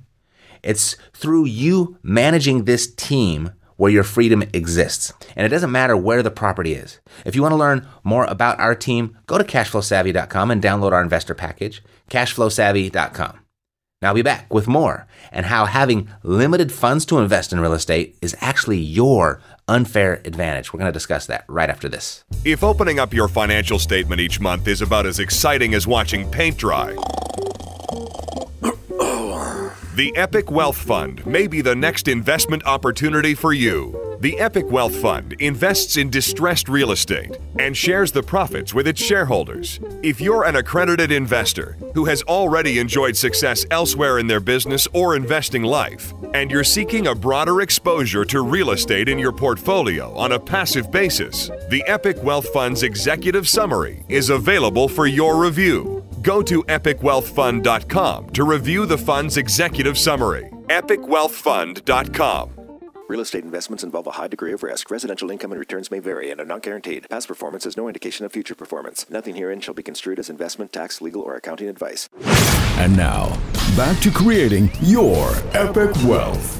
it's 0.61 0.97
through 1.13 1.45
you 1.45 1.97
managing 2.03 2.65
this 2.65 2.93
team 2.93 3.51
where 3.77 3.91
your 3.91 4.03
freedom 4.03 4.43
exists. 4.53 5.13
And 5.35 5.45
it 5.45 5.49
doesn't 5.49 5.71
matter 5.71 5.95
where 5.95 6.21
the 6.21 6.29
property 6.29 6.73
is. 6.73 6.99
If 7.25 7.35
you 7.35 7.41
want 7.41 7.53
to 7.53 7.57
learn 7.57 7.87
more 8.03 8.25
about 8.25 8.59
our 8.59 8.75
team, 8.75 9.17
go 9.25 9.37
to 9.37 9.43
cashflowsavvy.com 9.43 10.51
and 10.51 10.61
download 10.61 10.91
our 10.91 11.01
investor 11.01 11.33
package, 11.33 11.81
cashflowsavvy.com. 12.09 13.39
Now 14.01 14.09
I'll 14.09 14.15
be 14.15 14.21
back 14.23 14.51
with 14.51 14.67
more 14.67 15.07
and 15.31 15.45
how 15.45 15.65
having 15.65 16.09
limited 16.23 16.71
funds 16.71 17.05
to 17.05 17.19
invest 17.19 17.53
in 17.53 17.59
real 17.59 17.73
estate 17.73 18.17
is 18.21 18.35
actually 18.39 18.79
your 18.79 19.41
unfair 19.71 20.21
advantage. 20.25 20.71
We're 20.71 20.79
going 20.79 20.89
to 20.89 20.93
discuss 20.93 21.25
that 21.27 21.45
right 21.47 21.69
after 21.69 21.87
this. 21.87 22.23
If 22.43 22.63
opening 22.63 22.99
up 22.99 23.13
your 23.13 23.27
financial 23.27 23.79
statement 23.79 24.19
each 24.19 24.39
month 24.39 24.67
is 24.67 24.81
about 24.81 25.05
as 25.05 25.19
exciting 25.19 25.73
as 25.73 25.87
watching 25.87 26.29
paint 26.29 26.57
dry, 26.57 26.95
the 29.93 30.15
Epic 30.15 30.49
Wealth 30.49 30.77
Fund 30.77 31.25
may 31.25 31.47
be 31.47 31.59
the 31.59 31.75
next 31.75 32.07
investment 32.07 32.65
opportunity 32.65 33.35
for 33.35 33.51
you. 33.51 34.17
The 34.21 34.39
Epic 34.39 34.71
Wealth 34.71 34.95
Fund 34.95 35.33
invests 35.39 35.97
in 35.97 36.09
distressed 36.09 36.69
real 36.69 36.93
estate 36.93 37.37
and 37.59 37.75
shares 37.75 38.13
the 38.13 38.23
profits 38.23 38.73
with 38.73 38.87
its 38.87 39.03
shareholders. 39.03 39.81
If 40.01 40.21
you're 40.21 40.45
an 40.45 40.55
accredited 40.55 41.11
investor 41.11 41.75
who 41.93 42.05
has 42.05 42.23
already 42.23 42.79
enjoyed 42.79 43.17
success 43.17 43.65
elsewhere 43.69 44.19
in 44.19 44.27
their 44.27 44.39
business 44.39 44.87
or 44.93 45.17
investing 45.17 45.63
life, 45.63 46.13
and 46.33 46.49
you're 46.49 46.63
seeking 46.63 47.07
a 47.07 47.15
broader 47.15 47.59
exposure 47.59 48.23
to 48.23 48.43
real 48.43 48.71
estate 48.71 49.09
in 49.09 49.19
your 49.19 49.33
portfolio 49.33 50.15
on 50.15 50.31
a 50.31 50.39
passive 50.39 50.89
basis, 50.89 51.49
the 51.69 51.83
Epic 51.85 52.23
Wealth 52.23 52.47
Fund's 52.53 52.83
executive 52.83 53.49
summary 53.49 54.05
is 54.07 54.29
available 54.29 54.87
for 54.87 55.05
your 55.05 55.35
review. 55.35 56.00
Go 56.21 56.41
to 56.43 56.63
epicwealthfund.com 56.63 58.29
to 58.29 58.43
review 58.43 58.85
the 58.85 58.97
fund's 58.97 59.37
executive 59.37 59.97
summary. 59.97 60.49
epicwealthfund.com. 60.67 62.51
Real 63.07 63.19
estate 63.19 63.43
investments 63.43 63.83
involve 63.83 64.07
a 64.07 64.11
high 64.11 64.29
degree 64.29 64.53
of 64.53 64.63
risk. 64.63 64.89
Residential 64.89 65.29
income 65.31 65.51
and 65.51 65.59
returns 65.59 65.91
may 65.91 65.99
vary 65.99 66.31
and 66.31 66.39
are 66.39 66.45
not 66.45 66.61
guaranteed. 66.61 67.09
Past 67.09 67.27
performance 67.27 67.65
is 67.65 67.75
no 67.75 67.89
indication 67.89 68.25
of 68.25 68.31
future 68.31 68.55
performance. 68.55 69.05
Nothing 69.09 69.35
herein 69.35 69.59
shall 69.59 69.73
be 69.73 69.83
construed 69.83 70.17
as 70.17 70.29
investment, 70.29 70.71
tax, 70.71 71.01
legal, 71.01 71.21
or 71.21 71.35
accounting 71.35 71.67
advice. 71.67 72.07
And 72.77 72.95
now, 72.95 73.37
back 73.75 73.99
to 74.03 74.11
creating 74.11 74.71
your 74.81 75.29
epic 75.51 75.93
wealth. 76.05 76.59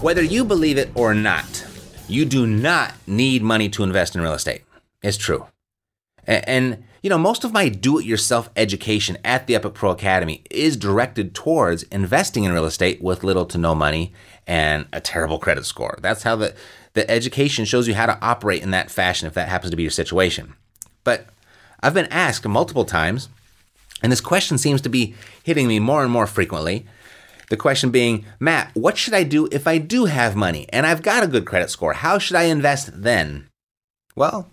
Whether 0.00 0.22
you 0.22 0.44
believe 0.44 0.78
it 0.78 0.90
or 0.94 1.12
not, 1.12 1.66
you 2.06 2.24
do 2.24 2.46
not 2.46 2.94
need 3.08 3.42
money 3.42 3.68
to 3.70 3.82
invest 3.82 4.14
in 4.14 4.20
real 4.20 4.34
estate. 4.34 4.62
It's 5.02 5.16
true. 5.16 5.46
A- 6.26 6.48
And, 6.48 6.84
you 7.02 7.10
know, 7.10 7.18
most 7.18 7.44
of 7.44 7.52
my 7.52 7.68
do 7.68 7.98
it 7.98 8.04
yourself 8.06 8.50
education 8.56 9.18
at 9.24 9.46
the 9.46 9.54
Epic 9.54 9.74
Pro 9.74 9.90
Academy 9.90 10.42
is 10.50 10.76
directed 10.76 11.34
towards 11.34 11.82
investing 11.84 12.44
in 12.44 12.52
real 12.52 12.64
estate 12.64 13.02
with 13.02 13.24
little 13.24 13.46
to 13.46 13.58
no 13.58 13.74
money 13.74 14.12
and 14.46 14.86
a 14.92 15.00
terrible 15.00 15.38
credit 15.38 15.64
score. 15.66 15.98
That's 16.02 16.22
how 16.22 16.36
the, 16.36 16.54
the 16.94 17.10
education 17.10 17.64
shows 17.64 17.88
you 17.88 17.94
how 17.94 18.06
to 18.06 18.18
operate 18.22 18.62
in 18.62 18.70
that 18.70 18.90
fashion 18.90 19.26
if 19.26 19.34
that 19.34 19.48
happens 19.48 19.70
to 19.70 19.76
be 19.76 19.82
your 19.82 19.90
situation. 19.90 20.54
But 21.02 21.26
I've 21.82 21.94
been 21.94 22.06
asked 22.06 22.46
multiple 22.46 22.84
times, 22.84 23.28
and 24.02 24.10
this 24.10 24.20
question 24.20 24.58
seems 24.58 24.80
to 24.82 24.88
be 24.88 25.14
hitting 25.42 25.68
me 25.68 25.78
more 25.78 26.02
and 26.02 26.10
more 26.12 26.26
frequently. 26.26 26.86
The 27.50 27.56
question 27.58 27.90
being, 27.90 28.24
Matt, 28.40 28.70
what 28.74 28.96
should 28.96 29.12
I 29.12 29.22
do 29.22 29.48
if 29.52 29.66
I 29.66 29.76
do 29.76 30.06
have 30.06 30.34
money 30.34 30.66
and 30.70 30.86
I've 30.86 31.02
got 31.02 31.22
a 31.22 31.28
good 31.28 31.44
credit 31.44 31.68
score? 31.68 31.92
How 31.92 32.18
should 32.18 32.36
I 32.36 32.44
invest 32.44 33.02
then? 33.02 33.48
Well, 34.16 34.50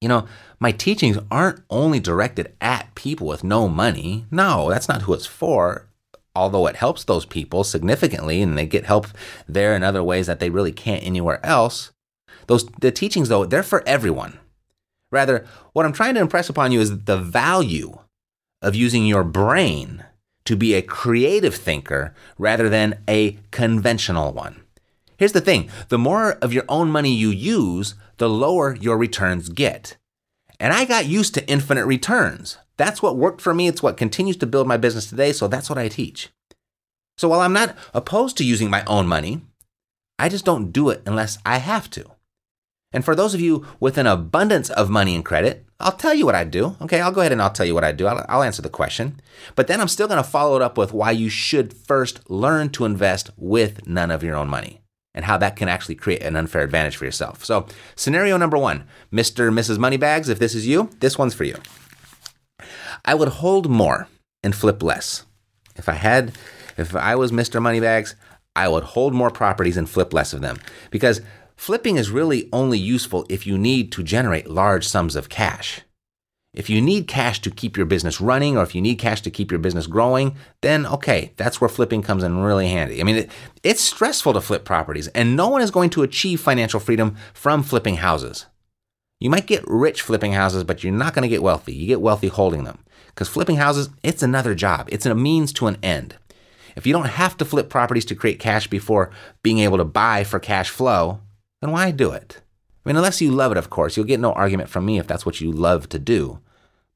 you 0.00 0.08
know, 0.08 0.26
my 0.60 0.72
teachings 0.72 1.18
aren't 1.30 1.62
only 1.70 2.00
directed 2.00 2.52
at 2.60 2.94
people 2.94 3.26
with 3.26 3.44
no 3.44 3.68
money. 3.68 4.26
No, 4.30 4.68
that's 4.68 4.88
not 4.88 5.02
who 5.02 5.14
it's 5.14 5.26
for. 5.26 5.88
Although 6.34 6.66
it 6.66 6.76
helps 6.76 7.04
those 7.04 7.24
people 7.24 7.64
significantly 7.64 8.42
and 8.42 8.58
they 8.58 8.66
get 8.66 8.84
help 8.84 9.06
there 9.48 9.74
in 9.74 9.82
other 9.82 10.02
ways 10.02 10.26
that 10.26 10.38
they 10.38 10.50
really 10.50 10.72
can't 10.72 11.02
anywhere 11.02 11.44
else. 11.44 11.92
Those 12.46 12.66
the 12.80 12.90
teachings 12.90 13.28
though, 13.28 13.46
they're 13.46 13.62
for 13.62 13.82
everyone. 13.86 14.38
Rather, 15.10 15.46
what 15.72 15.86
I'm 15.86 15.92
trying 15.92 16.14
to 16.14 16.20
impress 16.20 16.48
upon 16.48 16.72
you 16.72 16.80
is 16.80 17.04
the 17.04 17.16
value 17.16 17.98
of 18.60 18.74
using 18.74 19.06
your 19.06 19.24
brain 19.24 20.04
to 20.44 20.56
be 20.56 20.74
a 20.74 20.82
creative 20.82 21.54
thinker 21.54 22.14
rather 22.38 22.68
than 22.68 22.98
a 23.08 23.38
conventional 23.50 24.32
one. 24.32 24.62
Here's 25.16 25.32
the 25.32 25.40
thing 25.40 25.70
the 25.88 25.98
more 25.98 26.32
of 26.42 26.52
your 26.52 26.64
own 26.68 26.90
money 26.90 27.14
you 27.14 27.30
use, 27.30 27.94
the 28.18 28.28
lower 28.28 28.76
your 28.76 28.96
returns 28.96 29.48
get. 29.48 29.96
And 30.58 30.72
I 30.72 30.84
got 30.84 31.06
used 31.06 31.34
to 31.34 31.48
infinite 31.48 31.86
returns. 31.86 32.58
That's 32.76 33.02
what 33.02 33.16
worked 33.16 33.40
for 33.40 33.54
me. 33.54 33.68
It's 33.68 33.82
what 33.82 33.96
continues 33.96 34.36
to 34.38 34.46
build 34.46 34.66
my 34.66 34.76
business 34.76 35.08
today. 35.08 35.32
So 35.32 35.48
that's 35.48 35.68
what 35.68 35.78
I 35.78 35.88
teach. 35.88 36.30
So 37.18 37.28
while 37.28 37.40
I'm 37.40 37.52
not 37.52 37.76
opposed 37.94 38.36
to 38.38 38.44
using 38.44 38.70
my 38.70 38.84
own 38.86 39.06
money, 39.06 39.42
I 40.18 40.28
just 40.28 40.44
don't 40.44 40.72
do 40.72 40.90
it 40.90 41.02
unless 41.06 41.38
I 41.44 41.58
have 41.58 41.90
to. 41.90 42.10
And 42.92 43.04
for 43.04 43.14
those 43.14 43.34
of 43.34 43.40
you 43.40 43.66
with 43.80 43.98
an 43.98 44.06
abundance 44.06 44.70
of 44.70 44.88
money 44.88 45.14
and 45.14 45.24
credit, 45.24 45.66
I'll 45.78 45.92
tell 45.92 46.14
you 46.14 46.24
what 46.24 46.34
I 46.34 46.44
do. 46.44 46.76
Okay, 46.80 47.00
I'll 47.00 47.12
go 47.12 47.20
ahead 47.20 47.32
and 47.32 47.42
I'll 47.42 47.50
tell 47.50 47.66
you 47.66 47.74
what 47.74 47.84
I 47.84 47.92
do. 47.92 48.06
I'll, 48.06 48.24
I'll 48.28 48.42
answer 48.42 48.62
the 48.62 48.70
question. 48.70 49.20
But 49.54 49.66
then 49.66 49.80
I'm 49.80 49.88
still 49.88 50.08
going 50.08 50.22
to 50.22 50.28
follow 50.28 50.56
it 50.56 50.62
up 50.62 50.78
with 50.78 50.94
why 50.94 51.10
you 51.10 51.28
should 51.28 51.74
first 51.74 52.30
learn 52.30 52.70
to 52.70 52.86
invest 52.86 53.30
with 53.36 53.86
none 53.86 54.10
of 54.10 54.22
your 54.22 54.36
own 54.36 54.48
money 54.48 54.80
and 55.16 55.24
how 55.24 55.38
that 55.38 55.56
can 55.56 55.68
actually 55.68 55.96
create 55.96 56.22
an 56.22 56.36
unfair 56.36 56.62
advantage 56.62 56.96
for 56.96 57.06
yourself. 57.06 57.44
So, 57.44 57.66
scenario 57.96 58.36
number 58.36 58.58
one 58.58 58.84
Mr. 59.12 59.48
and 59.48 59.58
Mrs. 59.58 59.78
Moneybags, 59.78 60.28
if 60.28 60.38
this 60.38 60.54
is 60.54 60.66
you, 60.66 60.90
this 61.00 61.18
one's 61.18 61.34
for 61.34 61.44
you. 61.44 61.56
I 63.04 63.14
would 63.14 63.28
hold 63.28 63.68
more 63.68 64.08
and 64.44 64.54
flip 64.54 64.82
less. 64.82 65.24
If 65.74 65.88
I 65.88 65.94
had, 65.94 66.32
if 66.76 66.94
I 66.94 67.16
was 67.16 67.32
Mr. 67.32 67.60
Moneybags, 67.60 68.14
I 68.54 68.68
would 68.68 68.84
hold 68.84 69.14
more 69.14 69.30
properties 69.30 69.76
and 69.76 69.88
flip 69.88 70.12
less 70.12 70.32
of 70.32 70.40
them 70.40 70.58
because 70.90 71.20
flipping 71.56 71.96
is 71.96 72.10
really 72.10 72.48
only 72.52 72.78
useful 72.78 73.26
if 73.28 73.46
you 73.46 73.58
need 73.58 73.92
to 73.92 74.02
generate 74.02 74.48
large 74.48 74.86
sums 74.86 75.16
of 75.16 75.28
cash. 75.28 75.80
If 76.56 76.70
you 76.70 76.80
need 76.80 77.06
cash 77.06 77.42
to 77.42 77.50
keep 77.50 77.76
your 77.76 77.84
business 77.84 78.18
running 78.18 78.56
or 78.56 78.62
if 78.62 78.74
you 78.74 78.80
need 78.80 78.96
cash 78.96 79.20
to 79.20 79.30
keep 79.30 79.50
your 79.50 79.60
business 79.60 79.86
growing, 79.86 80.36
then 80.62 80.86
okay, 80.86 81.32
that's 81.36 81.60
where 81.60 81.68
flipping 81.68 82.00
comes 82.00 82.22
in 82.22 82.38
really 82.38 82.68
handy. 82.68 82.98
I 82.98 83.04
mean, 83.04 83.16
it, 83.16 83.30
it's 83.62 83.82
stressful 83.82 84.32
to 84.32 84.40
flip 84.40 84.64
properties, 84.64 85.08
and 85.08 85.36
no 85.36 85.48
one 85.48 85.60
is 85.60 85.70
going 85.70 85.90
to 85.90 86.02
achieve 86.02 86.40
financial 86.40 86.80
freedom 86.80 87.14
from 87.34 87.62
flipping 87.62 87.96
houses. 87.96 88.46
You 89.20 89.28
might 89.28 89.46
get 89.46 89.64
rich 89.66 90.00
flipping 90.00 90.32
houses, 90.32 90.64
but 90.64 90.82
you're 90.82 90.94
not 90.94 91.12
going 91.12 91.22
to 91.24 91.28
get 91.28 91.42
wealthy. 91.42 91.74
You 91.74 91.86
get 91.86 92.00
wealthy 92.00 92.28
holding 92.28 92.64
them. 92.64 92.78
Because 93.08 93.28
flipping 93.28 93.56
houses, 93.56 93.90
it's 94.02 94.22
another 94.22 94.54
job, 94.54 94.88
it's 94.90 95.04
a 95.04 95.14
means 95.14 95.52
to 95.54 95.66
an 95.66 95.76
end. 95.82 96.16
If 96.74 96.86
you 96.86 96.92
don't 96.94 97.06
have 97.06 97.36
to 97.38 97.44
flip 97.44 97.68
properties 97.68 98.04
to 98.06 98.14
create 98.14 98.38
cash 98.38 98.66
before 98.66 99.10
being 99.42 99.58
able 99.58 99.76
to 99.76 99.84
buy 99.84 100.24
for 100.24 100.38
cash 100.38 100.70
flow, 100.70 101.20
then 101.60 101.70
why 101.72 101.90
do 101.90 102.12
it? 102.12 102.40
I 102.84 102.88
mean, 102.88 102.96
unless 102.96 103.20
you 103.20 103.30
love 103.30 103.52
it, 103.52 103.58
of 103.58 103.68
course, 103.68 103.96
you'll 103.96 104.06
get 104.06 104.20
no 104.20 104.32
argument 104.32 104.70
from 104.70 104.86
me 104.86 104.98
if 104.98 105.06
that's 105.06 105.26
what 105.26 105.40
you 105.40 105.50
love 105.50 105.88
to 105.90 105.98
do. 105.98 106.40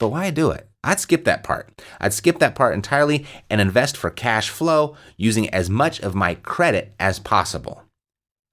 But 0.00 0.08
why 0.08 0.30
do 0.30 0.50
it? 0.50 0.66
I'd 0.82 0.98
skip 0.98 1.24
that 1.26 1.44
part. 1.44 1.80
I'd 2.00 2.14
skip 2.14 2.38
that 2.38 2.54
part 2.54 2.74
entirely 2.74 3.26
and 3.50 3.60
invest 3.60 3.96
for 3.98 4.08
cash 4.10 4.48
flow 4.48 4.96
using 5.18 5.48
as 5.50 5.68
much 5.68 6.00
of 6.00 6.14
my 6.14 6.34
credit 6.36 6.94
as 6.98 7.18
possible. 7.20 7.84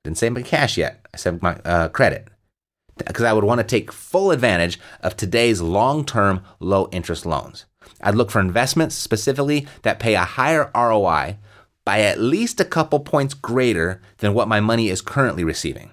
Didn't 0.03 0.17
say 0.17 0.29
my 0.29 0.41
cash 0.41 0.77
yet. 0.77 1.05
I 1.13 1.17
said 1.17 1.41
my 1.41 1.55
uh, 1.63 1.87
credit. 1.87 2.27
Because 2.97 3.23
I 3.23 3.31
would 3.31 3.45
want 3.45 3.59
to 3.59 3.63
take 3.63 3.91
full 3.91 4.31
advantage 4.31 4.77
of 5.01 5.15
today's 5.15 5.61
long 5.61 6.03
term, 6.03 6.41
low 6.59 6.89
interest 6.91 7.25
loans. 7.25 7.65
I'd 8.01 8.15
look 8.15 8.29
for 8.29 8.41
investments 8.41 8.95
specifically 8.95 9.67
that 9.83 9.99
pay 9.99 10.15
a 10.15 10.25
higher 10.25 10.69
ROI 10.75 11.37
by 11.85 12.01
at 12.01 12.19
least 12.19 12.59
a 12.59 12.65
couple 12.65 12.99
points 12.99 13.33
greater 13.33 14.01
than 14.17 14.33
what 14.33 14.49
my 14.49 14.59
money 14.59 14.89
is 14.89 15.01
currently 15.01 15.45
receiving. 15.45 15.91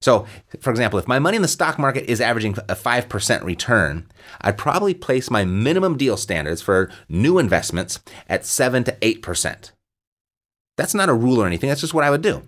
So, 0.00 0.26
for 0.60 0.70
example, 0.70 0.98
if 0.98 1.08
my 1.08 1.18
money 1.18 1.36
in 1.36 1.42
the 1.42 1.48
stock 1.48 1.78
market 1.78 2.08
is 2.08 2.20
averaging 2.20 2.56
a 2.68 2.76
5% 2.76 3.42
return, 3.42 4.06
I'd 4.40 4.58
probably 4.58 4.94
place 4.94 5.30
my 5.30 5.44
minimum 5.44 5.96
deal 5.96 6.16
standards 6.16 6.62
for 6.62 6.90
new 7.08 7.38
investments 7.38 7.98
at 8.28 8.46
7 8.46 8.84
to 8.84 8.92
8%. 8.92 9.72
That's 10.76 10.94
not 10.94 11.08
a 11.08 11.14
rule 11.14 11.42
or 11.42 11.46
anything, 11.46 11.68
that's 11.68 11.80
just 11.80 11.94
what 11.94 12.04
I 12.04 12.10
would 12.10 12.22
do. 12.22 12.42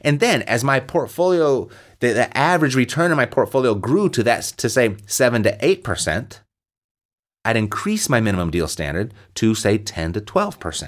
And 0.00 0.18
then 0.18 0.42
as 0.42 0.64
my 0.64 0.80
portfolio, 0.80 1.68
the, 2.00 2.12
the 2.12 2.36
average 2.36 2.74
return 2.74 3.12
in 3.12 3.16
my 3.16 3.26
portfolio 3.26 3.74
grew 3.74 4.08
to 4.08 4.22
that, 4.24 4.42
to 4.56 4.68
say 4.68 4.96
seven 5.06 5.44
to 5.44 5.56
8%, 5.58 6.40
I'd 7.44 7.56
increase 7.56 8.08
my 8.08 8.20
minimum 8.20 8.50
deal 8.50 8.66
standard 8.66 9.14
to 9.34 9.54
say 9.54 9.78
10 9.78 10.14
to 10.14 10.20
12%. 10.20 10.82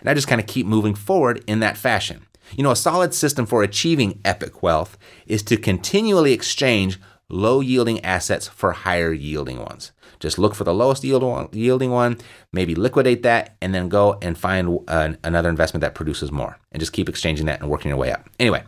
And 0.00 0.08
I 0.08 0.14
just 0.14 0.28
kind 0.28 0.40
of 0.40 0.46
keep 0.46 0.66
moving 0.66 0.94
forward 0.94 1.42
in 1.48 1.58
that 1.60 1.76
fashion. 1.76 2.25
You 2.54 2.62
know, 2.62 2.70
a 2.70 2.76
solid 2.76 3.12
system 3.14 3.46
for 3.46 3.62
achieving 3.62 4.20
epic 4.24 4.62
wealth 4.62 4.96
is 5.26 5.42
to 5.44 5.56
continually 5.56 6.32
exchange 6.32 6.98
low 7.28 7.60
yielding 7.60 8.04
assets 8.04 8.48
for 8.48 8.72
higher 8.72 9.12
yielding 9.12 9.58
ones. 9.58 9.92
Just 10.20 10.38
look 10.38 10.54
for 10.54 10.64
the 10.64 10.74
lowest 10.74 11.04
yielding 11.04 11.90
one, 11.90 12.18
maybe 12.52 12.74
liquidate 12.74 13.22
that, 13.24 13.56
and 13.60 13.74
then 13.74 13.88
go 13.88 14.18
and 14.22 14.38
find 14.38 14.78
uh, 14.88 15.14
another 15.24 15.48
investment 15.48 15.82
that 15.82 15.94
produces 15.94 16.32
more. 16.32 16.58
And 16.72 16.80
just 16.80 16.92
keep 16.92 17.08
exchanging 17.08 17.46
that 17.46 17.60
and 17.60 17.68
working 17.68 17.90
your 17.90 17.98
way 17.98 18.12
up. 18.12 18.28
Anyway, 18.38 18.62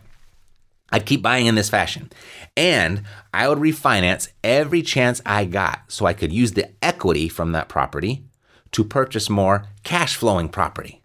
I'd 0.91 1.05
keep 1.05 1.21
buying 1.21 1.47
in 1.47 1.55
this 1.55 1.69
fashion. 1.69 2.11
And 2.55 3.03
I 3.33 3.47
would 3.47 3.59
refinance 3.59 4.29
every 4.43 4.81
chance 4.81 5.21
I 5.25 5.45
got 5.45 5.83
so 5.87 6.05
I 6.05 6.13
could 6.13 6.33
use 6.33 6.53
the 6.53 6.69
equity 6.83 7.29
from 7.29 7.53
that 7.53 7.69
property 7.69 8.25
to 8.71 8.83
purchase 8.83 9.29
more 9.29 9.65
cash 9.83 10.15
flowing 10.15 10.49
property. 10.49 11.01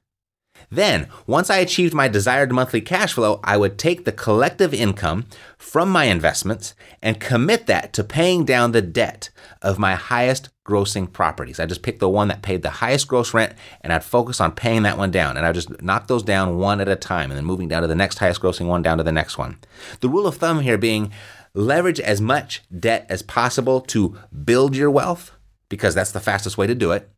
Then, 0.74 1.08
once 1.26 1.50
I 1.50 1.58
achieved 1.58 1.94
my 1.94 2.08
desired 2.08 2.50
monthly 2.50 2.80
cash 2.80 3.12
flow, 3.12 3.38
I 3.44 3.56
would 3.56 3.78
take 3.78 4.04
the 4.04 4.12
collective 4.12 4.74
income 4.74 5.26
from 5.56 5.88
my 5.88 6.04
investments 6.04 6.74
and 7.00 7.20
commit 7.20 7.66
that 7.66 7.92
to 7.92 8.02
paying 8.02 8.44
down 8.44 8.72
the 8.72 8.82
debt 8.82 9.30
of 9.62 9.78
my 9.78 9.94
highest 9.94 10.48
grossing 10.66 11.12
properties. 11.12 11.60
I 11.60 11.66
just 11.66 11.82
picked 11.82 12.00
the 12.00 12.08
one 12.08 12.26
that 12.28 12.42
paid 12.42 12.62
the 12.62 12.70
highest 12.70 13.06
gross 13.06 13.32
rent 13.32 13.52
and 13.82 13.92
I'd 13.92 14.02
focus 14.02 14.40
on 14.40 14.52
paying 14.52 14.82
that 14.82 14.98
one 14.98 15.12
down. 15.12 15.36
And 15.36 15.46
I 15.46 15.52
just 15.52 15.80
knock 15.80 16.08
those 16.08 16.22
down 16.24 16.58
one 16.58 16.80
at 16.80 16.88
a 16.88 16.96
time 16.96 17.30
and 17.30 17.38
then 17.38 17.44
moving 17.44 17.68
down 17.68 17.82
to 17.82 17.88
the 17.88 17.94
next 17.94 18.18
highest 18.18 18.40
grossing 18.40 18.66
one 18.66 18.82
down 18.82 18.98
to 18.98 19.04
the 19.04 19.12
next 19.12 19.38
one. 19.38 19.58
The 20.00 20.08
rule 20.08 20.26
of 20.26 20.36
thumb 20.36 20.60
here 20.60 20.78
being 20.78 21.12
leverage 21.54 22.00
as 22.00 22.20
much 22.20 22.62
debt 22.76 23.06
as 23.08 23.22
possible 23.22 23.80
to 23.82 24.18
build 24.44 24.74
your 24.74 24.90
wealth 24.90 25.32
because 25.68 25.94
that's 25.94 26.12
the 26.12 26.20
fastest 26.20 26.58
way 26.58 26.66
to 26.66 26.74
do 26.74 26.90
it. 26.90 27.10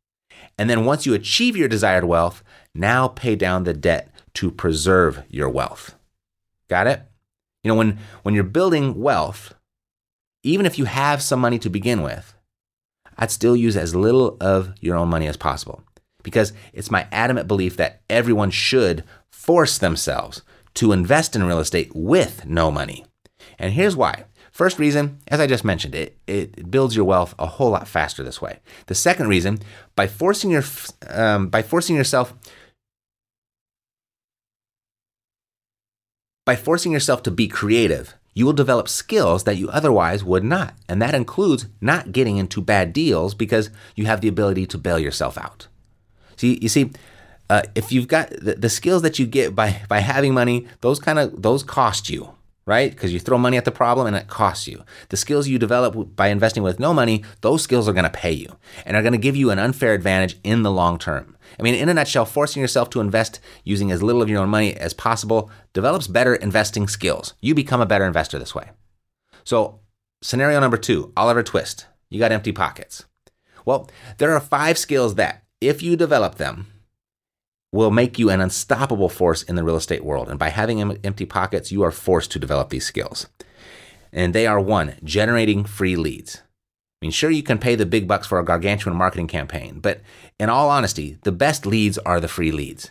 And 0.58 0.70
then 0.70 0.84
once 0.84 1.06
you 1.06 1.14
achieve 1.14 1.56
your 1.56 1.68
desired 1.68 2.04
wealth, 2.04 2.42
now 2.78 3.08
pay 3.08 3.36
down 3.36 3.64
the 3.64 3.74
debt 3.74 4.10
to 4.34 4.50
preserve 4.50 5.22
your 5.28 5.48
wealth. 5.48 5.94
Got 6.68 6.86
it? 6.86 7.02
You 7.62 7.70
know, 7.70 7.74
when, 7.74 7.98
when 8.22 8.34
you're 8.34 8.44
building 8.44 9.00
wealth, 9.00 9.54
even 10.42 10.66
if 10.66 10.78
you 10.78 10.84
have 10.84 11.22
some 11.22 11.40
money 11.40 11.58
to 11.58 11.70
begin 11.70 12.02
with, 12.02 12.34
I'd 13.18 13.30
still 13.30 13.56
use 13.56 13.76
as 13.76 13.94
little 13.94 14.36
of 14.40 14.74
your 14.80 14.96
own 14.96 15.08
money 15.08 15.26
as 15.26 15.36
possible 15.36 15.82
because 16.22 16.52
it's 16.72 16.90
my 16.90 17.06
adamant 17.10 17.48
belief 17.48 17.76
that 17.76 18.02
everyone 18.10 18.50
should 18.50 19.04
force 19.30 19.78
themselves 19.78 20.42
to 20.74 20.92
invest 20.92 21.34
in 21.34 21.44
real 21.44 21.60
estate 21.60 21.90
with 21.94 22.44
no 22.44 22.70
money. 22.70 23.06
And 23.58 23.72
here's 23.72 23.96
why. 23.96 24.24
First 24.50 24.78
reason, 24.78 25.18
as 25.28 25.38
I 25.38 25.46
just 25.46 25.64
mentioned, 25.64 25.94
it, 25.94 26.18
it 26.26 26.70
builds 26.70 26.96
your 26.96 27.04
wealth 27.04 27.34
a 27.38 27.46
whole 27.46 27.70
lot 27.70 27.86
faster 27.86 28.22
this 28.22 28.40
way. 28.40 28.58
The 28.86 28.94
second 28.94 29.28
reason, 29.28 29.60
by 29.94 30.06
forcing 30.06 30.50
your 30.50 30.64
um, 31.10 31.48
by 31.48 31.62
forcing 31.62 31.94
yourself 31.94 32.34
By 36.46 36.54
forcing 36.54 36.92
yourself 36.92 37.24
to 37.24 37.32
be 37.32 37.48
creative, 37.48 38.14
you 38.32 38.46
will 38.46 38.52
develop 38.52 38.88
skills 38.88 39.42
that 39.44 39.56
you 39.56 39.68
otherwise 39.68 40.22
would 40.22 40.44
not. 40.44 40.74
And 40.88 41.02
that 41.02 41.12
includes 41.12 41.66
not 41.80 42.12
getting 42.12 42.36
into 42.36 42.60
bad 42.62 42.92
deals 42.92 43.34
because 43.34 43.68
you 43.96 44.06
have 44.06 44.20
the 44.20 44.28
ability 44.28 44.64
to 44.66 44.78
bail 44.78 45.00
yourself 45.00 45.36
out. 45.36 45.66
See, 46.36 46.56
you 46.62 46.68
see, 46.68 46.92
uh, 47.50 47.62
if 47.74 47.90
you've 47.90 48.06
got 48.06 48.30
the, 48.30 48.54
the 48.54 48.68
skills 48.68 49.02
that 49.02 49.18
you 49.18 49.26
get 49.26 49.56
by 49.56 49.82
by 49.88 49.98
having 49.98 50.34
money, 50.34 50.68
those 50.82 51.00
kind 51.00 51.18
of 51.18 51.42
those 51.42 51.64
cost 51.64 52.08
you, 52.08 52.35
right? 52.66 52.90
Because 52.90 53.12
you 53.12 53.20
throw 53.20 53.38
money 53.38 53.56
at 53.56 53.64
the 53.64 53.70
problem 53.70 54.06
and 54.06 54.16
it 54.16 54.26
costs 54.26 54.66
you. 54.66 54.82
The 55.10 55.16
skills 55.16 55.46
you 55.46 55.58
develop 55.58 56.16
by 56.16 56.28
investing 56.28 56.62
with 56.62 56.80
no 56.80 56.92
money, 56.92 57.24
those 57.40 57.62
skills 57.62 57.88
are 57.88 57.92
going 57.92 58.04
to 58.04 58.10
pay 58.10 58.32
you 58.32 58.58
and 58.84 58.96
are 58.96 59.02
going 59.02 59.12
to 59.12 59.18
give 59.18 59.36
you 59.36 59.50
an 59.50 59.58
unfair 59.58 59.94
advantage 59.94 60.38
in 60.42 60.62
the 60.62 60.70
long 60.70 60.98
term. 60.98 61.36
I 61.58 61.62
mean, 61.62 61.74
in 61.74 61.88
a 61.88 61.94
nutshell, 61.94 62.24
forcing 62.24 62.60
yourself 62.60 62.90
to 62.90 63.00
invest 63.00 63.38
using 63.62 63.92
as 63.92 64.02
little 64.02 64.20
of 64.20 64.28
your 64.28 64.40
own 64.42 64.48
money 64.48 64.74
as 64.76 64.92
possible 64.92 65.50
develops 65.72 66.08
better 66.08 66.34
investing 66.34 66.88
skills. 66.88 67.34
You 67.40 67.54
become 67.54 67.80
a 67.80 67.86
better 67.86 68.04
investor 68.04 68.38
this 68.38 68.54
way. 68.54 68.70
So, 69.44 69.80
scenario 70.22 70.58
number 70.58 70.76
two 70.76 71.12
Oliver 71.16 71.44
Twist. 71.44 71.86
You 72.10 72.18
got 72.18 72.32
empty 72.32 72.52
pockets. 72.52 73.04
Well, 73.64 73.88
there 74.18 74.32
are 74.32 74.40
five 74.40 74.78
skills 74.78 75.16
that, 75.16 75.44
if 75.60 75.82
you 75.82 75.96
develop 75.96 76.36
them, 76.36 76.66
will 77.76 77.90
make 77.90 78.18
you 78.18 78.30
an 78.30 78.40
unstoppable 78.40 79.08
force 79.08 79.42
in 79.42 79.54
the 79.54 79.62
real 79.62 79.76
estate 79.76 80.04
world. 80.04 80.28
And 80.28 80.38
by 80.38 80.48
having 80.48 80.80
empty 80.80 81.26
pockets, 81.26 81.70
you 81.70 81.82
are 81.82 81.92
forced 81.92 82.32
to 82.32 82.38
develop 82.38 82.70
these 82.70 82.84
skills. 82.84 83.28
And 84.12 84.34
they 84.34 84.46
are 84.46 84.58
one, 84.58 84.94
generating 85.04 85.64
free 85.64 85.94
leads. 85.94 86.42
I 87.00 87.06
mean, 87.06 87.10
sure, 87.10 87.30
you 87.30 87.42
can 87.42 87.58
pay 87.58 87.74
the 87.74 87.84
big 87.84 88.08
bucks 88.08 88.26
for 88.26 88.38
a 88.38 88.44
gargantuan 88.44 88.96
marketing 88.96 89.26
campaign, 89.28 89.80
but 89.80 90.00
in 90.40 90.48
all 90.48 90.70
honesty, 90.70 91.18
the 91.22 91.32
best 91.32 91.66
leads 91.66 91.98
are 91.98 92.20
the 92.20 92.28
free 92.28 92.50
leads. 92.50 92.90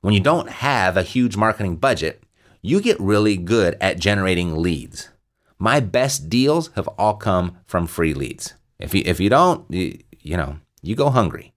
When 0.00 0.14
you 0.14 0.20
don't 0.20 0.48
have 0.48 0.96
a 0.96 1.02
huge 1.02 1.36
marketing 1.36 1.76
budget, 1.76 2.22
you 2.62 2.80
get 2.80 2.98
really 2.98 3.36
good 3.36 3.76
at 3.80 3.98
generating 3.98 4.56
leads. 4.56 5.10
My 5.58 5.80
best 5.80 6.30
deals 6.30 6.70
have 6.74 6.88
all 6.98 7.14
come 7.14 7.58
from 7.66 7.86
free 7.86 8.14
leads. 8.14 8.54
If 8.78 8.94
you, 8.94 9.02
if 9.04 9.20
you 9.20 9.28
don't, 9.28 9.70
you, 9.70 9.98
you 10.18 10.36
know, 10.36 10.58
you 10.80 10.96
go 10.96 11.10
hungry. 11.10 11.52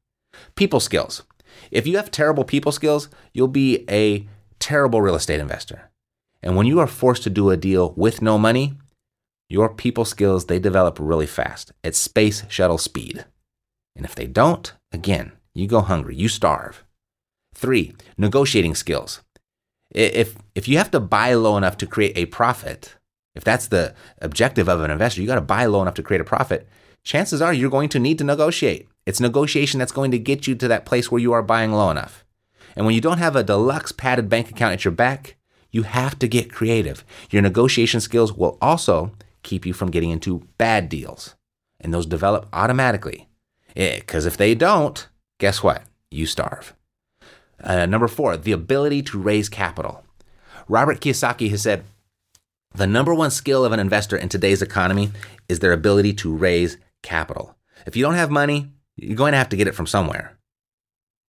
People 0.56 0.80
skills. 0.80 1.24
If 1.72 1.88
you 1.88 1.98
have 1.98 2.12
terrible 2.12 2.44
people 2.44 2.72
skills, 2.72 3.10
you'll 3.34 3.48
be 3.48 3.86
a 3.90 4.28
terrible 4.60 5.02
real 5.02 5.16
estate 5.16 5.40
investor. 5.40 5.92
And 6.42 6.56
when 6.56 6.68
you 6.68 6.80
are 6.80 6.88
forced 6.88 7.24
to 7.24 7.30
do 7.30 7.50
a 7.50 7.58
deal 7.58 7.94
with 7.96 8.22
no 8.22 8.38
money, 8.38 8.78
your 9.50 9.70
people 9.70 10.06
skills, 10.06 10.46
they 10.46 10.60
develop 10.60 10.98
really 11.00 11.28
fast 11.28 11.72
at 11.84 11.96
space 11.96 12.44
shuttle 12.50 12.78
speed. 12.78 13.26
And 13.96 14.06
if 14.06 14.16
they 14.16 14.28
don't, 14.28 14.74
again, 14.92 15.32
you 15.54 15.68
go 15.68 15.82
hungry, 15.82 16.16
you 16.16 16.28
starve. 16.28 16.84
Three, 17.54 17.96
negotiating 18.18 18.76
skills. 18.76 19.22
If, 19.92 20.36
if 20.56 20.68
you 20.68 20.78
have 20.78 20.92
to 20.92 21.00
buy 21.00 21.34
low 21.34 21.58
enough 21.58 21.78
to 21.78 21.88
create 21.88 22.18
a 22.18 22.26
profit, 22.26 22.96
if 23.34 23.44
that's 23.44 23.68
the 23.68 23.94
objective 24.22 24.68
of 24.68 24.82
an 24.82 24.92
investor, 24.92 25.22
you 25.22 25.28
got 25.28 25.36
to 25.36 25.42
buy 25.42 25.66
low 25.66 25.82
enough 25.82 25.94
to 25.96 26.04
create 26.04 26.22
a 26.22 26.26
profit, 26.26 26.68
chances 27.06 27.42
are 27.42 27.54
you're 27.54 27.70
going 27.70 27.90
to 27.90 28.00
need 28.00 28.18
to 28.18 28.26
negotiate. 28.26 28.90
It's 29.06 29.22
negotiation 29.22 29.80
that's 29.80 29.94
going 29.94 30.12
to 30.12 30.20
get 30.20 30.48
you 30.48 30.56
to 30.56 30.68
that 30.68 30.86
place 30.86 31.10
where 31.10 31.22
you 31.22 31.32
are 31.32 31.44
buying 31.44 31.72
low 31.72 31.90
enough. 31.92 32.26
And 32.76 32.86
when 32.86 32.96
you 32.96 33.00
don't 33.00 33.20
have 33.20 33.38
a 33.38 33.44
deluxe 33.44 33.94
padded 33.94 34.28
bank 34.28 34.50
account 34.50 34.74
at 34.74 34.84
your 34.84 34.92
back, 34.92 35.38
you 35.72 35.84
have 35.84 36.20
to 36.20 36.28
get 36.28 36.52
creative. 36.52 37.06
Your 37.30 37.42
negotiation 37.42 38.02
skills 38.02 38.34
will 38.34 38.58
also 38.62 39.14
keep 39.44 39.66
you 39.66 39.72
from 39.72 39.92
getting 39.92 40.10
into 40.10 40.48
bad 40.58 40.90
deals. 40.90 41.36
And 41.80 41.94
those 41.94 42.06
develop 42.06 42.48
automatically. 42.52 43.30
Because 43.76 44.26
if 44.26 44.36
they 44.36 44.56
don't, 44.56 45.08
guess 45.38 45.62
what? 45.62 45.84
You 46.10 46.26
starve. 46.26 46.74
Uh, 47.64 47.86
number 47.86 48.08
four, 48.08 48.36
the 48.36 48.52
ability 48.52 49.04
to 49.04 49.20
raise 49.20 49.50
capital. 49.50 50.04
Robert 50.68 51.00
Kiyosaki 51.00 51.50
has 51.52 51.62
said 51.62 51.84
the 52.74 52.88
number 52.88 53.14
one 53.14 53.32
skill 53.32 53.64
of 53.64 53.72
an 53.72 53.80
investor 53.80 54.18
in 54.18 54.28
today's 54.28 54.62
economy 54.62 55.12
is 55.48 55.60
their 55.60 55.72
ability 55.72 56.14
to 56.14 56.36
raise 56.36 56.78
capital. 57.06 57.56
If 57.86 57.96
you 57.96 58.04
don't 58.04 58.16
have 58.16 58.32
money, 58.32 58.74
you're 58.98 59.16
going 59.16 59.32
to 59.32 59.38
have 59.38 59.50
to 59.50 59.58
get 59.58 59.68
it 59.68 59.76
from 59.76 59.88
somewhere. 59.88 60.38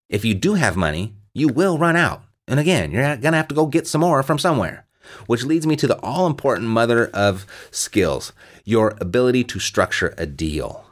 If 0.09 0.25
you 0.25 0.33
do 0.33 0.55
have 0.55 0.75
money, 0.75 1.15
you 1.33 1.47
will 1.47 1.77
run 1.77 1.95
out. 1.95 2.23
And 2.47 2.59
again, 2.59 2.91
you're 2.91 3.03
going 3.03 3.33
to 3.33 3.37
have 3.37 3.47
to 3.49 3.55
go 3.55 3.67
get 3.67 3.87
some 3.87 4.01
more 4.01 4.23
from 4.23 4.39
somewhere. 4.39 4.85
Which 5.27 5.45
leads 5.45 5.65
me 5.65 5.77
to 5.77 5.87
the 5.87 5.99
all 5.99 6.27
important 6.27 6.67
mother 6.67 7.07
of 7.13 7.45
skills 7.71 8.33
your 8.65 8.97
ability 8.99 9.45
to 9.45 9.59
structure 9.59 10.13
a 10.17 10.25
deal. 10.25 10.86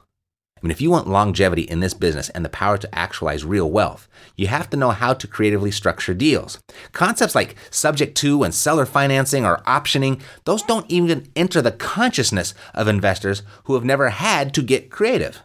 Mean, 0.66 0.72
if 0.72 0.82
you 0.82 0.90
want 0.90 1.08
longevity 1.08 1.62
in 1.62 1.80
this 1.80 1.94
business 1.94 2.30
and 2.30 2.44
the 2.44 2.50
power 2.50 2.76
to 2.80 2.96
actualize 2.98 3.46
real 3.46 3.70
wealth, 3.70 4.08
you 4.36 4.48
have 4.48 4.68
to 4.72 4.78
know 4.78 4.90
how 4.90 5.14
to 5.14 5.28
creatively 5.28 5.70
structure 5.70 6.16
deals. 6.16 6.60
Concepts 6.92 7.36
like 7.36 7.56
subject 7.70 8.18
to 8.18 8.42
and 8.42 8.52
seller 8.52 8.88
financing 8.88 9.46
or 9.46 9.58
optioning, 9.68 10.20
those 10.46 10.64
don't 10.64 10.90
even 10.90 11.28
enter 11.36 11.62
the 11.62 11.72
consciousness 11.72 12.56
of 12.74 12.88
investors 12.88 13.44
who 13.66 13.76
have 13.76 13.86
never 13.86 14.10
had 14.10 14.56
to 14.56 14.64
get 14.64 14.90
creative. 14.90 15.44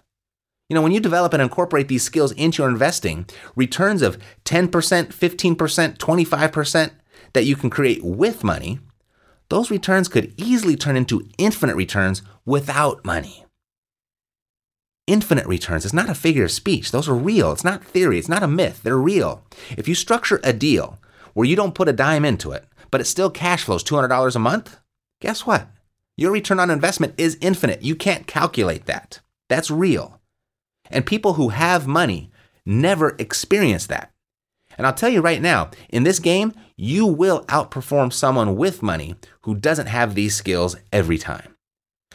You 0.71 0.75
know, 0.75 0.81
when 0.81 0.93
you 0.93 1.01
develop 1.01 1.35
and 1.35 1.43
incorporate 1.43 1.89
these 1.89 2.03
skills 2.03 2.33
into 2.33 2.63
your 2.63 2.71
investing, 2.71 3.27
returns 3.55 4.01
of 4.01 4.17
10%, 4.47 4.71
15%, 4.71 5.99
25% 5.99 6.91
that 7.35 7.45
you 7.45 7.57
can 7.57 7.69
create 7.69 8.03
with 8.03 8.43
money, 8.43 8.79
those 9.51 9.71
returns 9.71 10.09
could 10.09 10.33
easily 10.39 10.77
turn 10.77 10.97
into 10.97 11.29
infinite 11.37 11.77
returns 11.77 12.23
without 12.47 13.05
money. 13.05 13.45
Infinite 15.11 15.47
returns 15.49 15.85
is 15.85 15.93
not 15.93 16.09
a 16.09 16.15
figure 16.15 16.45
of 16.45 16.53
speech. 16.53 16.93
Those 16.93 17.09
are 17.09 17.15
real. 17.17 17.51
It's 17.51 17.65
not 17.65 17.83
theory. 17.83 18.17
It's 18.17 18.29
not 18.29 18.45
a 18.45 18.47
myth. 18.47 18.85
They're 18.85 18.97
real. 18.97 19.43
If 19.77 19.89
you 19.89 19.97
structure 19.97 20.39
a 20.45 20.53
deal 20.53 21.01
where 21.35 21.49
you 21.49 21.57
don't 21.57 21.75
put 21.75 21.89
a 21.89 21.93
dime 21.93 22.25
into 22.25 22.53
it, 22.53 22.65
but 22.93 23.01
it 23.01 23.07
still 23.07 23.29
cash 23.29 23.65
flows 23.65 23.83
$200 23.83 24.37
a 24.37 24.39
month, 24.39 24.79
guess 25.21 25.45
what? 25.45 25.67
Your 26.17 26.31
return 26.31 26.61
on 26.61 26.71
investment 26.71 27.15
is 27.19 27.39
infinite. 27.41 27.83
You 27.83 27.97
can't 27.97 28.29
calculate 28.29 28.87
that. 28.87 29.19
That's 29.49 29.69
real. 29.69 30.21
And 30.89 31.05
people 31.05 31.33
who 31.33 31.49
have 31.49 31.89
money 31.89 32.31
never 32.65 33.17
experience 33.19 33.89
that. 33.89 34.13
And 34.79 34.87
I'll 34.87 34.95
tell 34.95 35.11
you 35.11 35.21
right 35.21 35.43
now, 35.43 35.73
in 35.89 36.05
this 36.05 36.21
game, 36.21 36.53
you 36.77 37.05
will 37.05 37.45
outperform 37.47 38.13
someone 38.13 38.55
with 38.55 38.81
money 38.81 39.17
who 39.43 39.57
doesn't 39.57 39.89
have 39.89 40.15
these 40.15 40.37
skills 40.37 40.77
every 40.93 41.19
time. 41.19 41.57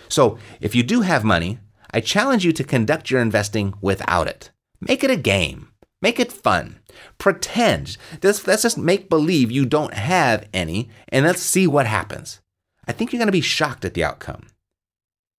So 0.08 0.38
if 0.62 0.74
you 0.74 0.82
do 0.82 1.02
have 1.02 1.26
money, 1.26 1.60
I 1.96 2.02
challenge 2.02 2.44
you 2.44 2.52
to 2.52 2.64
conduct 2.66 3.10
your 3.10 3.22
investing 3.22 3.74
without 3.80 4.28
it. 4.28 4.52
Make 4.82 5.02
it 5.02 5.10
a 5.10 5.16
game. 5.16 5.70
Make 6.02 6.20
it 6.20 6.30
fun. 6.30 6.82
Pretend. 7.18 7.96
Let's, 8.22 8.44
just 8.44 8.78
make 8.78 9.10
believe 9.10 9.50
you 9.50 9.66
don't 9.66 9.94
have 9.94 10.46
any 10.54 10.90
and 11.08 11.26
let's 11.26 11.42
see 11.42 11.66
what 11.68 11.88
happens. 11.88 12.42
I 12.86 12.92
think 12.92 13.14
you're 13.14 13.20
going 13.20 13.30
to 13.30 13.32
be 13.32 13.40
shocked 13.40 13.86
at 13.86 13.94
the 13.94 14.04
outcome. 14.04 14.48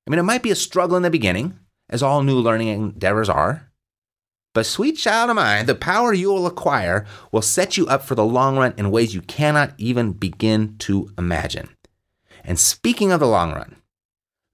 I 0.06 0.10
mean, 0.10 0.18
it 0.18 0.22
might 0.22 0.42
be 0.42 0.50
a 0.50 0.56
struggle 0.56 0.96
in 0.96 1.02
the 1.02 1.10
beginning, 1.10 1.58
as 1.90 2.02
all 2.02 2.22
new 2.22 2.38
learning 2.38 2.68
endeavors 2.68 3.28
are. 3.28 3.70
But, 4.54 4.64
sweet 4.64 4.94
child 4.94 5.28
of 5.28 5.36
mine, 5.36 5.66
the 5.66 5.74
power 5.74 6.14
you 6.14 6.32
will 6.32 6.46
acquire 6.46 7.04
will 7.32 7.42
set 7.42 7.76
you 7.76 7.86
up 7.86 8.02
for 8.02 8.14
the 8.14 8.24
long 8.24 8.56
run 8.56 8.72
in 8.78 8.90
ways 8.90 9.14
you 9.14 9.20
cannot 9.20 9.74
even 9.76 10.14
begin 10.14 10.78
to 10.78 11.10
imagine. 11.18 11.68
And 12.44 12.58
speaking 12.58 13.12
of 13.12 13.20
the 13.20 13.28
long 13.28 13.52
run, 13.52 13.76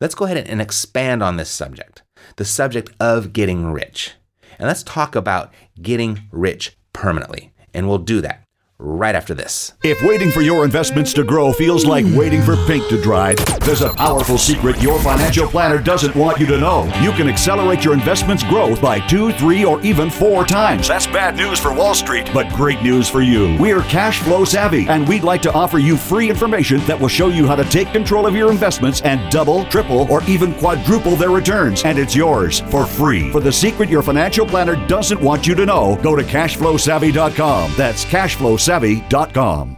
let's 0.02 0.16
go 0.16 0.24
ahead 0.24 0.48
and 0.48 0.60
expand 0.60 1.22
on 1.22 1.36
this 1.36 1.48
subject 1.48 2.02
the 2.36 2.44
subject 2.44 2.90
of 3.00 3.32
getting 3.32 3.72
rich. 3.72 4.12
And 4.58 4.66
let's 4.66 4.82
talk 4.82 5.14
about 5.14 5.52
getting 5.80 6.28
rich 6.30 6.76
permanently. 6.92 7.52
And 7.74 7.88
we'll 7.88 7.98
do 7.98 8.20
that 8.20 8.41
right 8.82 9.14
after 9.14 9.32
this. 9.32 9.72
If 9.84 10.02
waiting 10.02 10.30
for 10.30 10.42
your 10.42 10.64
investments 10.64 11.12
to 11.14 11.22
grow 11.22 11.52
feels 11.52 11.86
like 11.86 12.04
waiting 12.08 12.42
for 12.42 12.56
paint 12.66 12.88
to 12.90 13.00
dry, 13.00 13.34
there's 13.60 13.80
a 13.82 13.92
powerful 13.92 14.36
secret 14.36 14.82
your 14.82 14.98
financial 15.00 15.46
planner 15.46 15.78
doesn't 15.80 16.16
want 16.16 16.40
you 16.40 16.46
to 16.46 16.58
know. 16.58 16.84
You 17.00 17.12
can 17.12 17.28
accelerate 17.28 17.84
your 17.84 17.94
investments' 17.94 18.42
growth 18.42 18.82
by 18.82 18.98
two, 19.06 19.32
three, 19.34 19.64
or 19.64 19.80
even 19.82 20.10
four 20.10 20.44
times. 20.44 20.88
That's 20.88 21.06
bad 21.06 21.36
news 21.36 21.60
for 21.60 21.72
Wall 21.72 21.94
Street, 21.94 22.28
but 22.34 22.52
great 22.54 22.82
news 22.82 23.08
for 23.08 23.22
you. 23.22 23.56
We're 23.60 23.82
cash 23.82 24.18
flow 24.20 24.44
savvy, 24.44 24.88
and 24.88 25.06
we'd 25.06 25.22
like 25.22 25.42
to 25.42 25.52
offer 25.52 25.78
you 25.78 25.96
free 25.96 26.28
information 26.28 26.80
that 26.86 26.98
will 26.98 27.08
show 27.08 27.28
you 27.28 27.46
how 27.46 27.54
to 27.54 27.64
take 27.64 27.92
control 27.92 28.26
of 28.26 28.34
your 28.34 28.50
investments 28.50 29.00
and 29.02 29.30
double, 29.30 29.64
triple, 29.66 30.10
or 30.10 30.24
even 30.24 30.54
quadruple 30.54 31.14
their 31.14 31.30
returns. 31.30 31.84
And 31.84 31.98
it's 31.98 32.16
yours 32.16 32.60
for 32.70 32.84
free. 32.84 33.30
For 33.30 33.40
the 33.40 33.52
secret 33.52 33.88
your 33.88 34.02
financial 34.02 34.44
planner 34.46 34.74
doesn't 34.88 35.20
want 35.20 35.46
you 35.46 35.54
to 35.54 35.66
know, 35.66 35.96
go 36.02 36.16
to 36.16 36.24
cashflowsavvy.com. 36.24 37.74
That's 37.76 38.04
cashflowsavvy.com. 38.04 38.71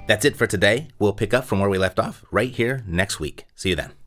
That's 0.06 0.24
it 0.24 0.36
for 0.36 0.46
today. 0.46 0.88
We'll 1.00 1.14
pick 1.14 1.34
up 1.34 1.44
from 1.44 1.58
where 1.58 1.68
we 1.68 1.78
left 1.78 1.98
off 1.98 2.24
right 2.30 2.52
here 2.52 2.84
next 2.86 3.18
week. 3.18 3.44
See 3.56 3.70
you 3.70 3.76
then. 3.76 4.03